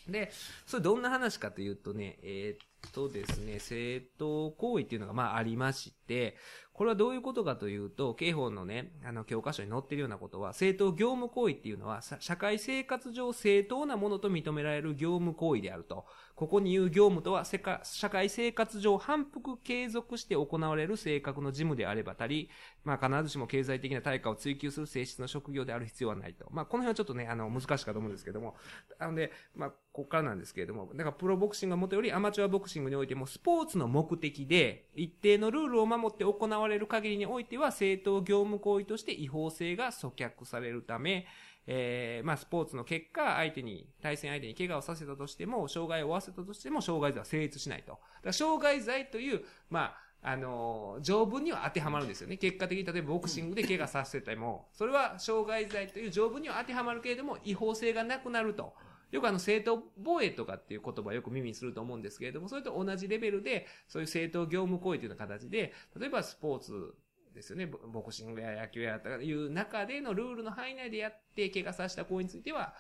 [0.09, 0.31] で、
[0.67, 6.37] それどんな話かというとね、えーっとですね、正当行為っていうのがまあありまして、
[6.75, 16.07] これはどういうことかというと、刑法のね、あの、教科書に載ってるようなことは、正当業務行為っていうのは、社会生活上正当なものと認められる業務行為であると。
[16.35, 22.49] ここに言う業務とは、社会生活上反復継続して行われる性格の事務であればたり、
[22.85, 26.47] まあ必ずしも経済的な対価を追求する性質の職業である必要はないと。
[26.51, 28.57] まあこの辺はちょっとね、あの、難しいかと思うんですけども。
[28.99, 41.27] なので、まあ、ここからなんですけれども、だからプロボクシングがもとよりアマチュアボクシングにおいても、スポーツの目的で、一定のルールを守って行われる限りにおいては、正当業務行為として違法性が阻却されるため、
[41.67, 47.93] えーまあ、スポーツの結果、相手に、対戦相手に怪我をさせたとしても、障害を負わせたとしても、傷害罪は成立しないと。
[47.93, 52.37] だから傷害罪という、まあ、あの条文には当てはまるんですよね。
[52.37, 58.73] 結果的に、例えばボクシングで怪我させても、それは傷害罪という条文には当てはまるけれども、違法性がなくなると。
[59.13, 66.95] よくあの、正当防衛とかっていう言葉をよく耳にすると思うんですけれども、それと同じレベルで、そういう正当業務行為というような形で、例えばスポーツ
[67.35, 72.75] ですよね、ボクシングや野球やという中でのルールの範囲内でやって怪我させた行為については、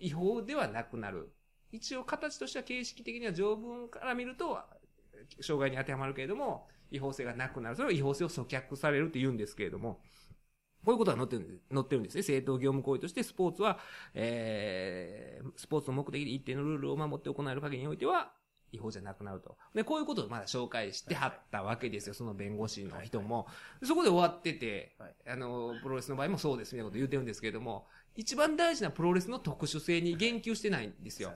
[0.00, 1.32] 違法ではなくなる。
[1.70, 4.58] 一応形としては形式的には条文から見ると、
[5.40, 7.76] 障害に当てはまるけれども、違法性がなくなる。
[7.76, 10.00] それは違法性を阻却されるって言うんですけれども、
[10.84, 12.22] こういうことが載ってるんです載ってるんですね。
[12.22, 13.78] 正当業務行為として、スポーツは、
[14.14, 18.32] えー、スポーツの目的で一定のルールを守って行える限りにおいては、
[18.72, 19.56] 違法じゃなくなると。
[19.74, 23.46] で、こういうことをまだ紹介してはったわけですよ、その弁護士の人も。
[23.82, 31.32] そこで終わってて、はいあの、プロレスの場合もそうですみたいなこと言ってるんですけれども、一番大事なプロレスの特殊性に言及してないんですよ。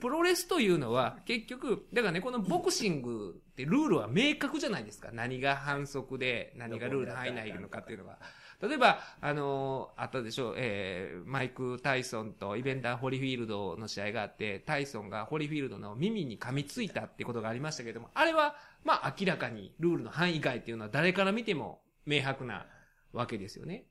[0.00, 5.10] プロレスというのは、結局、だからね、このボクシングってルールは明確じゃないですか。
[5.12, 8.18] 何が反則で、何がルールの範囲内いるのかっていうのが。
[8.62, 18.54] 例えば、あのあったでしょう、えー、マイク・タイソンとイベンター・ホリフィールドの試合があって、タイソンがホリフィールドの耳に噛みついたってことがありましたけれども、あれは、
[18.84, 22.66] まあ明らかにルールの範囲外っていうのは誰から見ても明白な
[23.12, 23.86] わけですよね。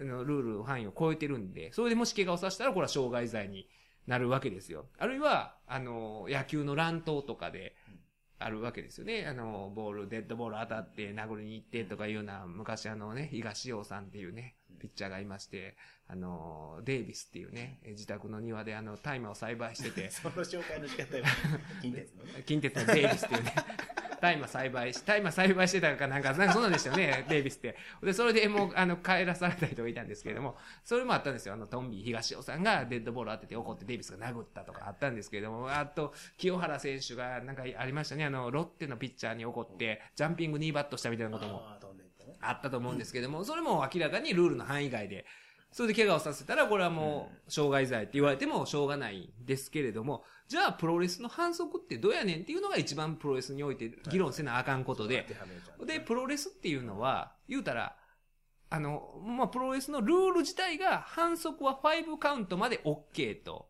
[0.00, 3.68] あのルールの範囲を超えてるんで、それでもし怪我をさせたら、これは傷害罪に
[4.08, 4.86] なるわけですよ。
[4.98, 7.76] あるいは、あの、野球の乱闘とかで、
[8.38, 9.26] あるわけですよね。
[9.26, 21.28] あの、ボール、デッドボール当たって殴りに行ってとかいうような、昔あのね、東洋さんっていうね、ピッチャーがいまして、あの、デイビスっていうね、自宅の庭であの、大麻を栽培してて、 その紹介の仕方が、
[21.82, 22.42] 近鉄のね。
[22.46, 23.54] 近鉄のデイビスっていうね、
[24.20, 27.76] 大麻栽培し、大麻栽培してたかなんか、なんかそんなんでしたよね、デイビスって。
[28.02, 31.54] で、それでもう、あの、帰らされた人がいたんですけれども、それもあったんですよ。
[31.54, 38.24] あの、トンビー東尾さんがデッドボール当てて怒ってデイビスが殴ったとかあったんですけれども、あと、清原選手がなんかありましたね。
[38.24, 41.62] あの、ロッテのピッチャーに怒って、ジャンピング2バットしたみたいなことも
[42.40, 45.26] あったと思うんですけども、それも明らかにルールの範囲外で、
[45.70, 55.26] それで怪我をさせたら、これはもう、傷害罪って言われてもしょうがないんですけれども、じゃあ、プロレスの反則ってどうやねんっていうのが一番プロレスにおいて議論せなあかんことで
[55.86, 57.96] で、プロレスっていうのは、言うたら、
[58.70, 63.68] あの、まあ、プロレスのルール自体が反則は5カウントまで OK と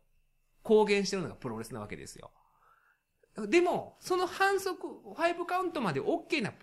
[0.63, 2.31] 公言してるのがプロレスなわけですよ。
[3.47, 6.53] でも、その反則、5カウントまで OK な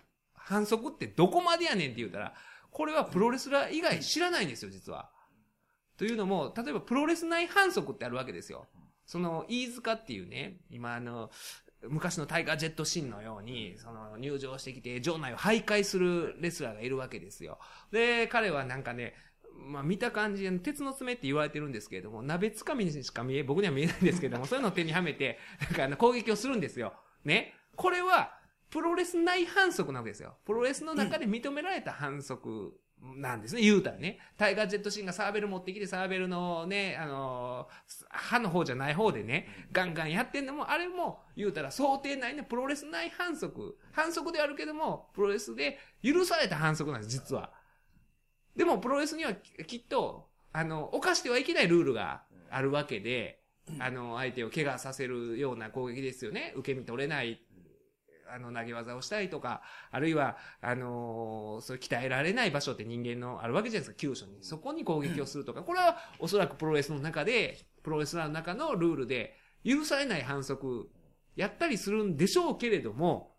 [0.47, 2.33] 反則ってどこまでやねんって言うたら、
[2.71, 5.09] これはプロレスラー以外知らないんですよ、実は。
[5.97, 8.67] というのも、例えばプロレス内反則ってあるわけですよ。
[9.05, 11.31] その、飯塚っていうね、今あの、
[11.81, 17.59] 昔のタイガー・ジェット・シーンのように、その、入場してきて、場内を徘徊するレスラーがいるわけですよ。
[17.91, 19.15] で、彼はなんかね、
[19.53, 26.93] まあ見た感じ、鉄の爪って言われてるんですけれども、鍋つかみにしか見え、僕には見えないんですけども、そういうのを手にはめて、なんかあの攻撃をするんですよ。
[27.25, 27.53] ね。
[27.75, 28.36] これは、
[28.69, 30.37] プロレス内反則なわけですよ。
[30.45, 34.19] プロレスの中で認められた反則なんですね、言うたらね。
[34.37, 43.77] タイガー・ジェットシーンがサーベル持ってきて、サーベルのね、あのー歯の方じゃない方でね、ガンガンやってんのも、あれも、言うたら想定内のプロレス内反則。
[43.91, 47.53] 反則であるけども、プロレスで許された反則なんです、実は。
[48.55, 53.43] でも、プロレスにはきっと、あの、犯してはいけないルールがあるわけで、
[53.79, 56.53] あの、相手を怪我させるような攻撃ですよね。
[56.55, 57.45] 受け身取れない、
[58.31, 59.61] あの、投げ技をしたりとか、
[59.91, 64.37] あるいは、あのーそういう鍛えられない場所って人間のあるわけじゃないですか、急所に。
[64.41, 70.89] そこに攻撃をするとか、これはおそらくプロレスの中で、プロレスラーの中のルールで許されない反則、
[71.35, 73.37] やったりするんでしょうけれども、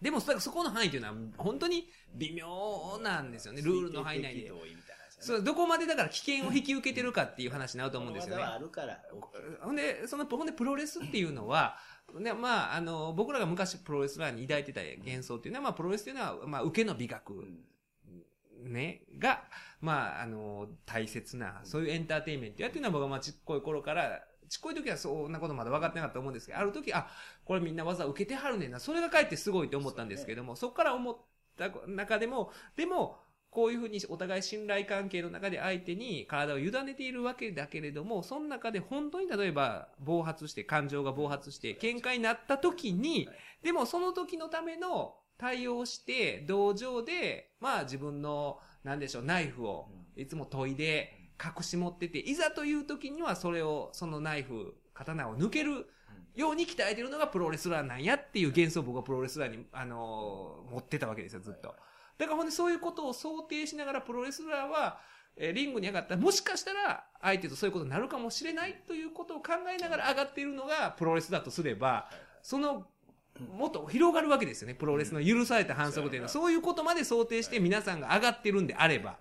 [0.00, 4.52] でも、そそこの範囲というのは、本当に微妙なんですよね、ルールの範囲内で。
[5.22, 8.42] そう、どこまでだから危険を引き受けてるかっていう話になると思うんですよね。
[8.42, 8.50] 技。
[8.50, 11.78] はあるから、OK ほんで、その、ほんで、プロレスっていうのは、
[12.20, 17.44] ね、まあ、あの、僕らが昔プロレスラーに抱いてた幻想っていうのは、まあ、プロレスっていうのは、まあ、受けの美学、
[18.64, 19.44] ね、が、
[19.80, 27.08] まあ、あの、大切な、そういうエンターテインメントやっていうのは僕はまあ、ちっこい頃から、ちっこい時はそんなことまだ分かってなかったと思うんですけど、ある時、あ、
[27.44, 31.16] これみんな技受けてはるねんな、それがかえってすごいと思ったんですけども、そこから思っ
[31.56, 33.18] た中でも、でも、
[33.52, 43.28] こういうふうにお互い信頼関係の中で相手に体を委ねているわけだけれども、その中で本当に例えば暴発して、感情が暴発して、喧嘩になった時に、
[43.62, 49.86] でもその時のための対応をして、道場で、まあ自分の、なんでしょう、ナイフを
[50.16, 55.86] いつも研いで隠し持ってて、いざという時にはそれを、そのナイフ、刀を抜ける
[56.34, 61.74] ように鍛えてるのがプロレスラーなんやっていう幻想を僕はプロレスラーに、あのー持ってたわけですよ、ずっと。
[62.18, 65.00] だからほんでそういうことを想定しながらプロレスラーは、
[65.36, 72.10] えーリングに上がったら、もしかしたら相手とそういうことになるかもしれないということを考えながら上がっているのがプロレスだとすれば、
[72.42, 72.86] その、
[73.56, 76.28] もっと広がるわけですよね、プロレスの許された反則というのは。
[76.28, 79.18] そういうことまで想定して皆さんが上がってるんであれば、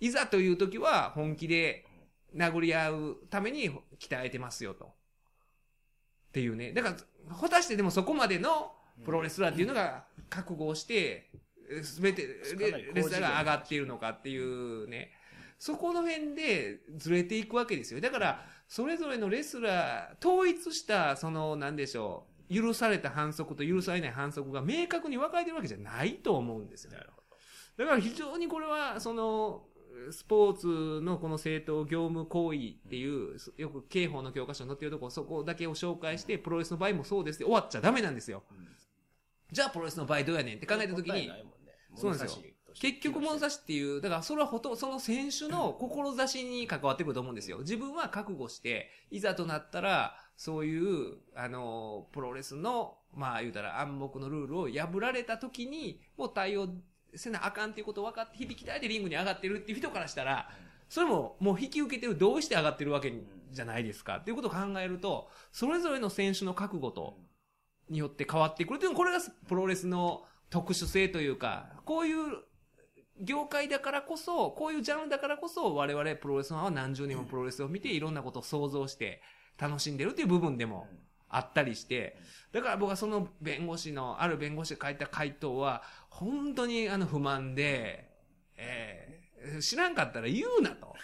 [0.00, 1.86] いざという時は本気で
[2.34, 4.86] 殴り合うために鍛えてますよと。
[4.86, 6.72] っていうね。
[6.72, 8.72] だから、果たしてでもそこまでの
[9.04, 11.30] プロレスラーっていうのが覚悟をして、
[11.82, 12.26] すべて
[12.58, 15.12] レレスラーが上がっているのかっていうね。
[15.58, 18.00] そこの辺でずれていくわけですよ。
[18.00, 26.92] だから、それぞれのレスラー、統一した、その、なんでしょう、許された反則と許されない反則が明確に分かれてるわけじゃないと思うんですよ。
[27.76, 29.66] だから非常にこれは、その、
[30.10, 38.44] スポーツのこの正当業務行為っていう、よく刑法の教科書に載ってるところ、そこだけを紹介して、プロレスの場合もそうですって終わっちゃダメなんですよ。
[39.52, 41.30] じゃあプロレスの場合どうやねんって考えたときに
[41.96, 42.42] そうなんですよ。
[42.74, 47.58] 結局物差しっていう、だからそれはほとんどその選手の志に関わってくると思うんですよ。
[47.58, 56.68] 自分は覚悟して、いざとなったら、そういう、あの、プロレスの、まあ言うたら暗黙のルールを破られた時に、もう対応
[57.14, 60.48] せなあかんっていうことを分かって、響きたいでリングに上がってるっていう人からしたら、
[60.88, 63.12] それももう引き受けてる、どうして上がってるわけ
[63.50, 64.18] じゃないですか。
[64.18, 67.18] っていうことを考えると、それぞれの選手の覚悟と、
[67.88, 69.18] によって変わってくるっていうのこれが
[69.48, 72.16] プロレスの特殊性というか、こういう
[73.22, 79.22] 業界だからこそ、こういうジャンルだからこそ、我々プロレスファンは何十年もプロレスを見て、いろんなことを想像して
[79.58, 80.88] 楽しんでるっていう部分でも
[81.28, 82.16] あったりして、
[82.52, 88.10] だから僕はその弁護士の、ある弁護士が書いた回答は、本当にあの不満で、
[88.56, 89.20] えー
[89.60, 90.94] 知らんかったら言うなと。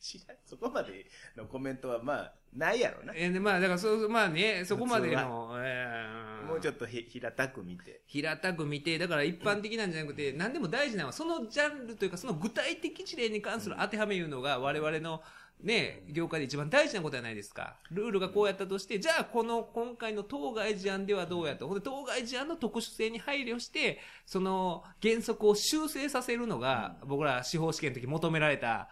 [0.00, 3.12] 知らんそこまでのコメントはまあ、ないやろな。
[3.14, 8.00] えーでまあ、だからそう、まあね、そこまでの、えーもうちょっとひ平たく見て。
[8.06, 15.22] 平たく見て、だから一般的なんじゃなくて、何でも大事なのは、そのジャンルというか、その具体的事例に関する当てはめいうのが、我々の
[15.60, 17.76] ね、業界で一番大事なことじゃないですか。
[17.90, 21.66] ルールがこうやったとして、じゃあこの今回の当該事案ではどうやと。
[21.66, 28.88] ほんで、当該事案の特殊性に配慮して、その原則を修正させるのが、僕ら司法試験の時求められた、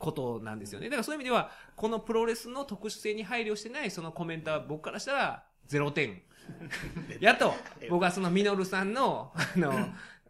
[0.00, 0.86] ことなんですよね。
[0.86, 6.22] だからそういう意味では、このプロレスの特殊性に配慮してないそのコメントは僕からしたら0点。
[7.20, 7.54] やっと、
[7.88, 9.72] 僕はそのミノルさんの、あの、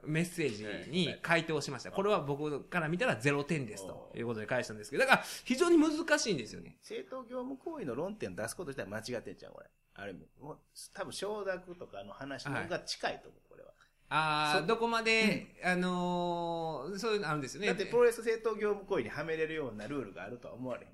[0.04, 1.92] メッセージに回答しました。
[1.92, 6.76] これは僕から見たら0点ですということで返したんですけど、だから非常に難しいんですよね。
[6.82, 9.66] 正当業務行為の論点を出すこと自体間違ってんじゃん、これ。
[9.94, 10.28] ある意味。
[10.40, 10.58] もう
[10.92, 13.69] 多分承諾とかの話の方が近いと思う、これは。
[14.11, 17.68] ああ、そどこまで、あのーそういうのあるんですよね。
[17.68, 20.92] だってプロレス正当業務行為にはめれるようなルールがあるとは思われへん。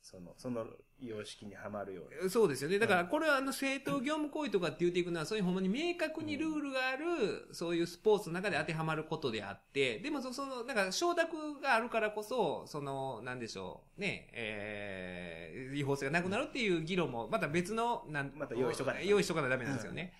[0.00, 0.66] その、その
[0.98, 2.30] 様式にはまるような。
[2.30, 2.78] そうですよね。
[2.78, 20.14] だから、これはあの、正当業務行為とかって言っていくのは、そういうほんまに明確にルールがある、そういうスポーツの中で当てはまることであって、でもそその、だから承諾があるからこそ、その、なんでしょう、ね、えー、違法性がなくなるっていう議論も、また別の、なんまた用意しとかないと用意しとかないとダメなんですよね。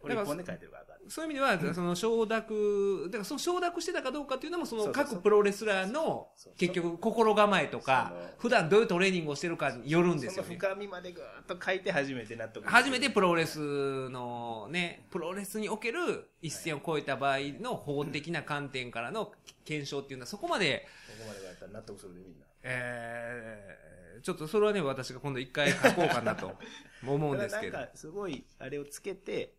[0.00, 10.58] これ一本で書いてるからそういう意味では、その承諾、だからその承諾してたかどうかっていうのも、その各プロレスラーの結局心構えとか普段どういうトレーニングをしてるかによるんですよねその。
[10.58, 19.32] 深みまでぐーっと書いて初めて納得初めてプロレスのね、プロレスにおける一線を越えた場合の法的な観点からの
[19.64, 20.86] 検証っていうのはそこまで、
[21.18, 22.46] ここまで言われたら納得するでみんな。
[22.62, 26.52] えー、ちょっとそれはね、私が今度一回書こうかなと
[27.06, 27.88] 思うんですけど なん。
[27.88, 29.54] かすごいあれをつけて、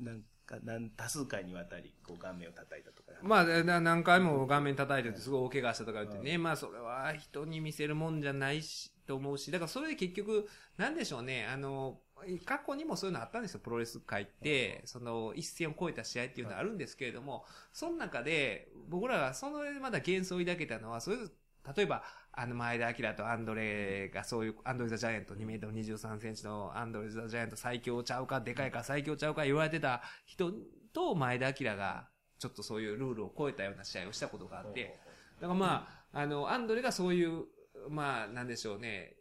[0.00, 0.26] なんか
[0.62, 3.12] 何多数回にわたりこう顔面を叩いたとか。
[3.22, 12.00] まあ、な何回も顔面叩いててすごい大怪我したとか言ってね、まあそれは人に見せるもんじゃないし、と思うし、だからそれで結局、なんでしょうね、あの、
[12.44, 21.30] 過去にもそういうのあったんですよ、プロレス界って、その一線を越えた試合っていうのはあるんですけれども、その中で、僕らがそのまだ幻想を抱けたのは、そういう、
[21.76, 22.04] 例えば、
[22.38, 30.52] あの、前田明とアンドレがそういう、アンドレ・ザ・ジャイアント、2メートル23センチのアンドレ・ザ・ジャイアント最強ちゃうか、でかいか最強ちゃうか言われてた人
[30.92, 32.08] と前田明が、
[32.38, 35.00] ちょっとそういうルールを超えたような試合をしたことがあって、
[35.40, 37.46] だからまあ、あの、アンドレがそういう、
[37.88, 39.15] まあ、なんでしょうね、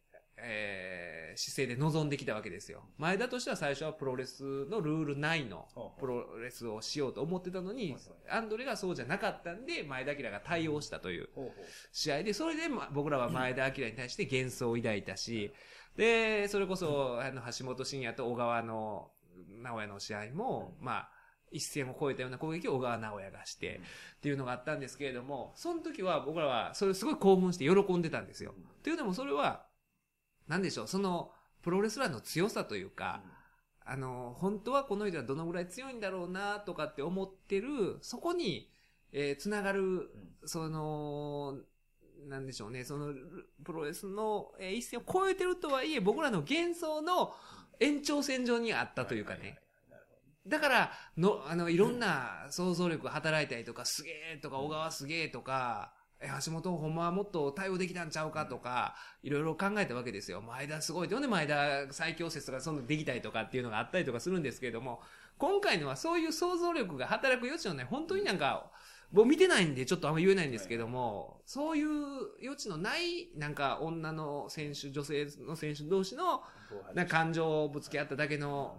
[0.47, 2.83] えー、姿勢で臨んできたわけですよ。
[2.97, 5.67] 前田としては最初はプロレスのルール内の
[5.99, 7.95] プロレスをしようと思ってたのに、
[8.29, 11.29] アンドレがそうじゃなかったんで、前田明が対応したという
[11.91, 15.51] 試合で、それでまあ僕らは前田明に対して幻想を抱いたし、
[15.95, 19.11] で、それこそ、あの、橋本真也と小川の
[19.63, 21.09] 直也の試合も、まあ、
[21.51, 23.81] 一線を越えたような攻撃を小川直也がして、
[24.17, 28.53] っていうのがあったんですけれども、その時は僕らはそれすごい興奮して喜んでたんですよ。
[28.83, 29.65] というのもそれは、
[30.47, 31.31] なんでしょう、その、
[31.61, 33.21] プロレスラーの強さというか、
[33.83, 38.69] あの、本当はこの人はどのぐらい強いんだろうなとかって思ってる、そこに、
[39.11, 40.09] えー、つながる、
[40.45, 41.57] その、
[42.27, 43.13] なんでしょうね、その、
[43.63, 47.33] プロレスの、えー一線を超えてるとはいえ、僕らの幻想の
[47.79, 49.59] 延長線上にあったというかね。
[50.47, 60.41] だから、の、あの、いろんな想像力が働いたりとか、すげえとか、小川すげえとか、え、橋本ほんまはもっと対応できたんちゃうかとか、いろいろ考えたわけですよ。
[60.41, 61.07] 前田すごい。
[61.07, 65.01] で、ほんで前田最強説とか、そんなできたりとかっていうのがあったりとかするんですけれども、
[65.37, 68.71] 今回のはそういう想像力が働く余地のない、本当になんか、
[69.11, 71.89] 僕見てないんでちょっとあんま言えないんですけども、そういう
[72.41, 76.41] 余地のない、なんか女の選手、女性の選手同士の、
[76.93, 78.77] な感情をぶつけ合っただけの、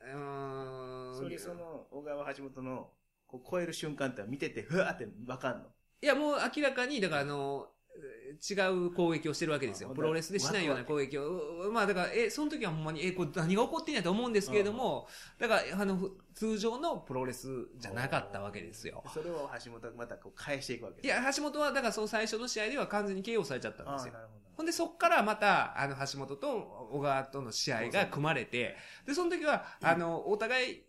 [0.00, 1.16] うーん。
[1.16, 2.90] それその小川橋本の
[3.26, 5.64] こう超える瞬間って見ててふわーってわかんの？
[6.00, 7.68] いや、もう明らかに、だからあの、
[8.48, 9.90] 違う攻撃をしてるわけですよ。
[9.90, 11.70] あプロレスでしないような攻撃を。
[11.72, 19.02] まあだから、え、その時はほんまに、え、これ何が起こってんやと思うんですけれども、だから、あの、ふ通常のプロレスじゃなかったわけですよ。
[19.12, 24.12] それを橋本がまたこう返していくわけいや、橋本は、だからその最初の試合では完全に KO されちゃったんですよ。
[24.14, 24.28] ほど。
[24.58, 28.76] ほんで、そっからまた、あの、橋本と小川との試合が組まれて、
[29.06, 30.82] で、その時は、あの、お互い、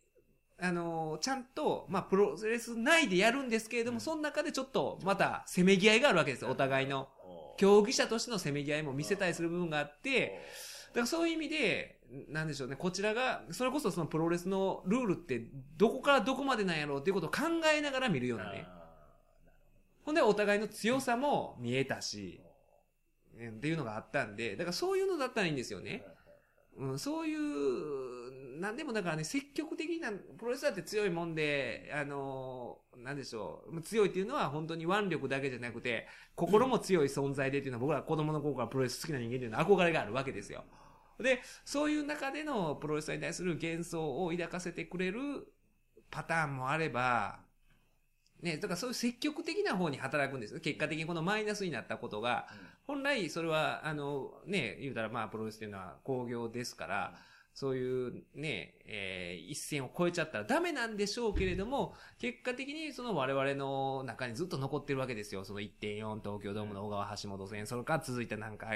[0.61, 7.09] あの、ちゃんと、まあ、プロレス内でやるんですけれども、その中でちょっと、また、せめぎ合いがあるわけですよ、お互いの。
[7.57, 10.41] 競技者としてのせめぎ合いも見せたりする部分があって、
[10.89, 11.99] だからそういう意味で、
[12.29, 17.43] なんでしょうね、こちらが、それこそそのプロレスのルールって、どこからどこまでなんやろうっていうことを考
[17.73, 18.65] えながら見るようなね。
[20.03, 22.41] ほんで、お互いの強さも見えたし、
[23.37, 26.03] えっていうのがあったんで、だからそういうのだったらいいんですよね。
[26.79, 40.63] うん、そういう、なんでもだからね、積極的な、プロレスだって強いもんで、あのなんでしょう、強いっていうのは本当に腕力だけじゃなくて、心も強い存在でっていうのは僕ら子供の頃からプロレス好きな人間っていうのは憧れがあるわけですよ。
[41.19, 45.19] で、そういう中でのプロレスに対する幻想を抱かせてくれる
[46.09, 47.39] パターンもあれば、
[48.41, 50.61] ね、だからそういう積極的な方に働くんですよ。
[50.61, 52.47] 結果的にこのマイナスになったことが、
[52.89, 57.13] 本来それは、あの、ね、言うたらまあプロレスっていうのは工業ですから、
[57.53, 65.45] そういうね、えー一線を越えちゃったらダメなんでしょうけれども、結果的にその我々の中にずっと残ってるわけですよ。
[65.45, 68.69] その1.4東京ドームの小川橋本戦、それから続いたなんか、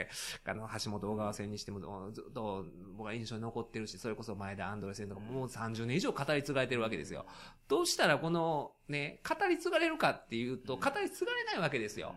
[0.45, 7.25] あの、橋本小川戦にしても、ずっと僕は印象に残ってるし、それこそ前田アンドレ戦とかももう30年以上語り継がれてるわけですよ。
[7.67, 12.13] どうしたらこのね、語り継がれるかっていうと、語り継がれないわけですよ。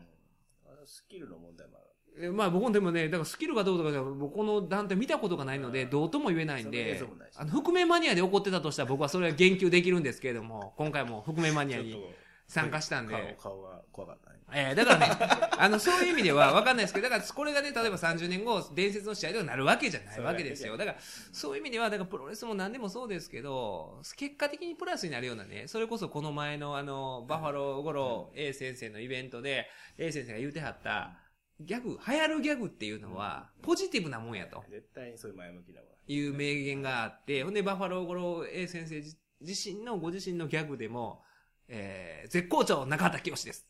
[0.87, 1.86] スキルの問題もある。
[2.19, 7.01] えまあ僕もでもね、だからスキルがどうとかじゃ、僕この団体見たことがないので、うんどうとも言えないんで
[7.37, 12.05] あの、覆面マニアで怒ってたとしたら僕はそれは言及できるんですけれども、今回も覆面マニアに
[12.49, 14.37] 参加したんで、顔、顔が怖かったね。
[14.53, 15.17] えーだからね、
[15.59, 20.77] あの、そういう意味では分かんないですけど、だからこれがね、例えば30年後、伝説の試合ではなるわけじゃないわけですよ。
[20.77, 31.19] だから、そういう意味では、だからプロレスも何でもそうですけど、結果的にプラスになるようなね、それこそこの前のあの、バファローゴロ A 先生のイベントで、A 先生が言うてはった、
[31.61, 34.63] ギャグ、流行るギャグっていうのは、ポジティブなもんやと。
[34.71, 35.87] 絶対にそういう前向きなわ。
[36.07, 41.23] いう名言があって、ほんで、バファローゴロ A 先生自自身のご自身のギャグでも、
[41.69, 43.67] えー、絶好調中畑清です。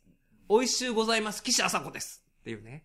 [0.49, 2.25] 美味しゅうございます、岸朝子です。
[2.41, 2.85] っていうね。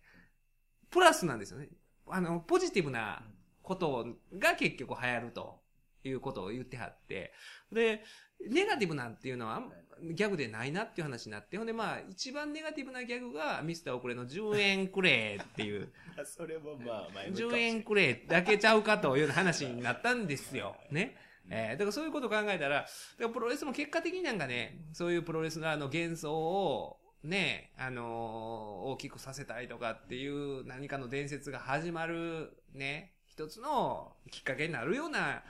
[0.90, 1.68] プラスなんですよね。
[2.08, 3.22] あの、ポジティブな
[3.62, 5.62] ことが結局流行ると
[6.04, 7.32] いうことを言ってはって。
[7.70, 8.02] で、
[8.48, 9.62] ネガティブなんていうのは
[10.02, 15.92] ギャグでないなっていう話になって、ほんでまあ、一番ネガティブなギャグがミスターオクレの10円くれっていう。
[16.24, 20.76] それもまあ前向きかも10しれない円くれだけちゃうかという話になったんですよ。
[20.90, 21.16] ね。
[21.50, 22.86] えーだからそういうことを考えたら、
[23.18, 35.42] らプロレスも結果的になんかね、そういうプロレスラーの幻想を、ね、あのー大きくさせたいとかっていう何かの伝説が始まる、ね、一つのきっかけになるような、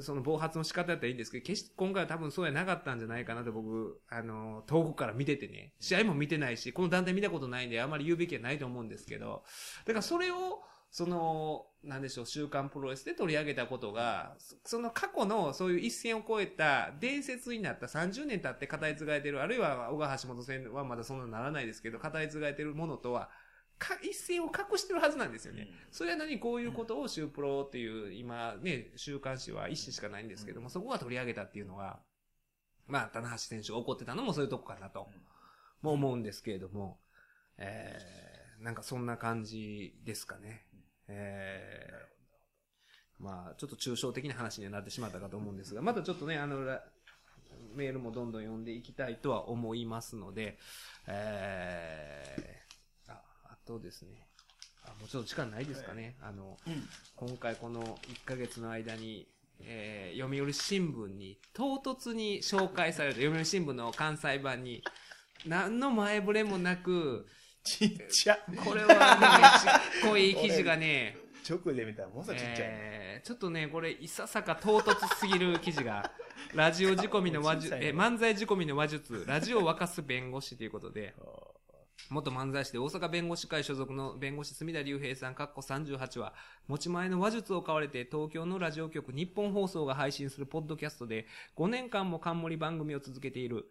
[0.00, 9.44] その暴発の仕方だったらいいんですけど、決して今回は多分そうやなかったんじゃないかなと僕、あの遠くから見ててね、試合も見てないし、この団体見たことないんであまり言うべきはないと思うんですけど、
[9.84, 23.28] だからそれを、その、なんでしょう、週刊プロレスで取り上げたことが、その過去のそういう一線を越えた伝説になった30年経って語り継がれてる、あるいは小川橋本戦はまだそんなならないですけど、語り継がれてるものとは、
[23.78, 25.68] か一線を隠してるはずなんですよね。
[25.90, 26.38] それは何？
[26.38, 32.00] こういうことを週プロっていう、今ね、週刊誌は一誌しかないんですけども、そこが取り上げたっていうのが、
[32.86, 35.08] まあ、棚橋選手が怒ってたのもそういうとこかなと、
[35.82, 37.00] も思うんですけれども、
[37.58, 40.66] えー、なんかそんな感じですかね。
[41.08, 46.82] えー、まあ、ちょっと抽象的な話にはなってしまったかと思うんですが、またちょっとね、あの、ら
[47.74, 50.58] メールもどんどん読んでいきたいとは思いますので、
[51.06, 52.65] えー、
[53.66, 54.26] とですね、
[54.84, 56.16] あもうちょっと時間ないですかね。
[56.22, 56.56] あの、
[57.16, 59.26] 今回この1ヶ月の間に、
[59.60, 64.82] えー、読売新聞に唐突に紹介された、読売新聞の関西版に、
[65.46, 67.26] 何の前触れもなく、
[67.64, 68.38] ちっちゃ。
[68.64, 71.16] これはね、ちっこい記事がね、
[71.48, 72.64] 直で見たらものすごいちっちゃいね。
[72.68, 76.12] えーちょっとね、これ、いささか唐突すぎる記事が、
[76.54, 81.14] ラジオ仕込みの話術、えー漫才仕込みの話術、ラジオを沸かす弁護士ということで、
[82.10, 86.34] 元漫才師で大阪弁護士会所属の弁護士隅田隆平さん、かっこ38は、
[86.68, 91.26] 持ち前の話術を買われて東京のラジオ局日本放送が配信するポッドキャストで
[91.56, 93.68] 5年間も冠番組を続けている。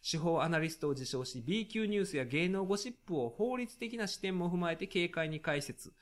[0.00, 5.92] 司法アナリストを自称し B 級ニュースや芸能ゴシップを法律的な視点も踏まえて軽快に解説。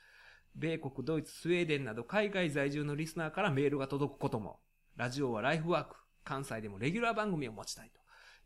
[0.55, 4.59] 米国、ドイツ、スウェーデンなど海外在住のリスナーからメールが届くことも。
[4.95, 5.95] ラジオはライフワーク。
[6.23, 7.96] 関西でもレギュラー番組を持ちたいと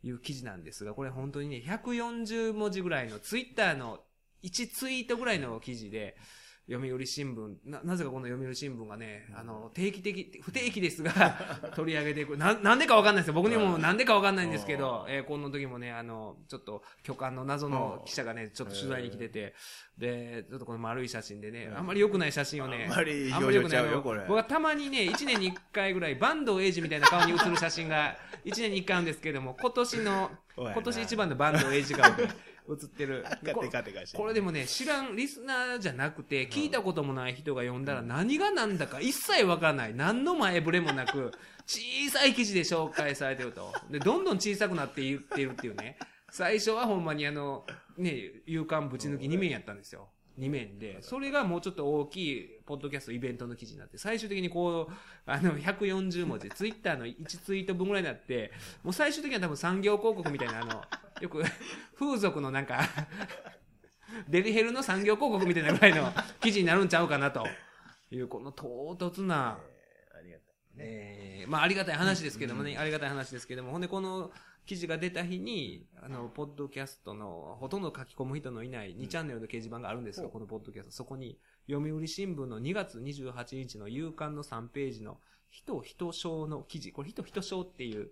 [0.03, 3.99] いう記事なんですが、これ本当にね、140文字ぐらいのツイッターの
[4.43, 6.15] 1ツイートぐらいの記事で、
[6.71, 11.11] 読売新聞、な、なぜかこの読売新聞がね、あの、定期的、不定期ですが、
[11.75, 12.37] 取り上げていく。
[12.37, 13.33] な、なんでかわかんないですよ。
[13.33, 19.53] 僕にもなんでかわかんないんですけど、えー、この時もね、あの、ちょっと、巨漢の謎の記者がね、ちょっと取材に来てて、
[19.97, 24.21] で、ちょっとこの丸い写真でね、あんまり良くない写真をね、あんまり表情ちゃうよ、これ。
[24.21, 32.27] 僕はたまにね、1年に1回ぐらい、坂東英二みたいな顔に写る写真が、1年に1回あるんですけども、今年の、 今年一番の坂東英二顔で、
[32.69, 33.25] 映ってる。
[34.13, 39.95] これでもね、知らんリスナーじゃなくて、聞いたこともない人が読んだら何が何だか一切わからない。
[39.95, 41.31] 何の前触れもなく、
[41.65, 43.73] 小さい記事で紹介されてると。
[43.89, 45.97] で、どんどん小さくなっていってるっていうね。
[46.29, 47.65] 最初はほんまにあの、
[47.97, 50.09] ね、勇敢ぶち抜き2面やったんですよ。
[50.39, 54.93] 2面で、それがもうちょっと大きい、ポッドキャストイベントの記事になって、最終的にこう、
[55.25, 58.51] あの、140文字、ツイッターの1ツイート分ぐらいになって、
[58.83, 60.83] もう最終的には多分産業広告みたいな、あの、
[61.21, 61.43] よく、
[61.97, 62.81] 風俗のなんか
[64.27, 66.11] デリヘルの産業広告みたいなぐらいの
[66.41, 67.45] 記事になるんちゃうかなと。
[68.11, 69.57] いう、この唐突な、
[70.13, 70.47] えー、ありがたい。
[70.77, 74.31] えー、まあありがたい話ですけどもね、ありがたい話ですけども、ほんでこの、
[74.65, 80.91] 記事が出た日に、あの、ポッドキャストの、ほとんど書き込む人のいない2チャンネルの掲示板があるんですよ、このポッドキャスト。
[80.91, 85.19] そこに、読売新聞の2月28日の夕刊の3ページの、
[85.51, 86.93] 人人賞の記事。
[86.93, 88.11] これ人人賞っていう、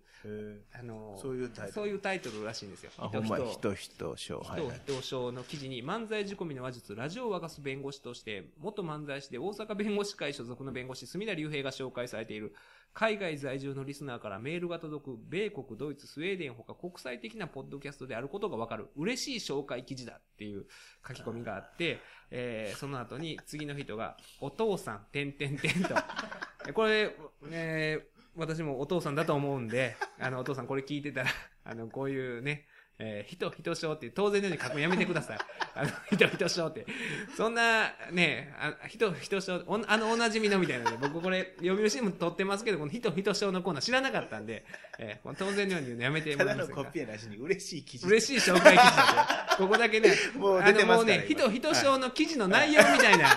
[0.78, 1.72] あのそういうタイトル。
[1.74, 2.92] そういうタイトルらしいんですよ。
[2.92, 4.42] 人人人人賞。
[4.42, 12.54] 人人賞の記事に、漫才仕込みの話術、ラジオを沸かす弁護士として、元漫才師で大阪弁護士会所属の弁護士、隅田隆平が紹介されている、
[12.94, 20.66] 海外在住のリスナーからメールが届く、米国、ドイツ、スウェーデンほか国際的なポッドキャストであることがわかる、嬉しい紹介記事だっていう
[21.08, 22.00] 書き込みがあって、
[22.32, 25.96] えー、その後に次の人が、お父さん、てんてんてんと。
[26.74, 28.00] これ、ね、
[28.36, 31.30] 私もお父さんだと思うんで、あの、お父さんこれ聞いてたら、
[31.64, 32.68] あの、こういうね、
[33.02, 35.38] えー、人、人章って当然のように書くのやめてください。
[35.74, 36.86] あの、人、人章って。
[37.38, 44.66] そんな、ね、あ人、人章、あのおなじみのみたいなね、僕これ、読売新聞撮ってますけど、この人、人章のコーナー知らなかったんで、
[44.98, 48.08] えー、当然のように言うのやめてもらいますただのコピーなしに嬉しい記事。
[48.08, 53.30] 嬉しい紹介記事だここだけね、もう出てますからもうね、人、人章の記事の内容みたいな、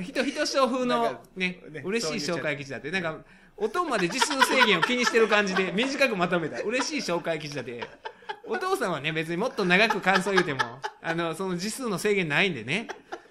[0.00, 3.18] 人、人章風のね、嬉しい紹介記事だって、なんか、
[3.56, 6.60] 音まで字数制限を気にしてる感じで短くまとめた。
[6.60, 7.82] 嬉しい紹介記事だって。
[8.48, 10.60] お父さんはね、別にもっと長く感想言うても、
[11.02, 12.88] あの、その字数の制限ないんでね。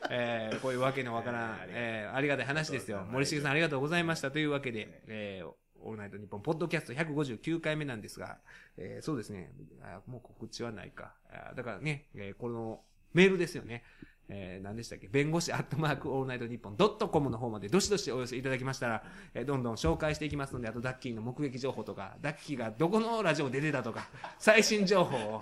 [0.10, 3.08] えー、こういうわけのわからん、えー、ありがたい話ですよ。
[3.10, 4.30] 森重さんありがとうございました。
[4.30, 5.48] というわけで、えー、
[5.82, 8.38] オールナイトニッポン、ポッドキャスト159回目なんですが、
[8.78, 9.52] えー、そうですね。
[9.82, 11.16] あもう告知はないか。
[11.56, 13.84] だからね、えー、このメールですよね。
[14.28, 15.08] えー、何でしたっけ？
[15.08, 19.04] 弁護士アットマークオールナイトニッポンドットコムの方までどしどしお寄せいただきましたら、
[19.34, 24.08] えー、どんどん紹介していきますので、あとダッキーの目撃情報とか、ダッキーがどこのラジオで出てたとか、
[24.40, 25.42] 最新情報を、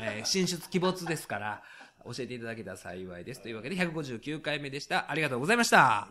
[0.00, 1.62] えー、神出鬼没ですから、
[2.04, 3.42] 教えていただけたら幸いです。
[3.42, 5.10] というわけで159回目でした。
[5.10, 6.08] ありがとうございました。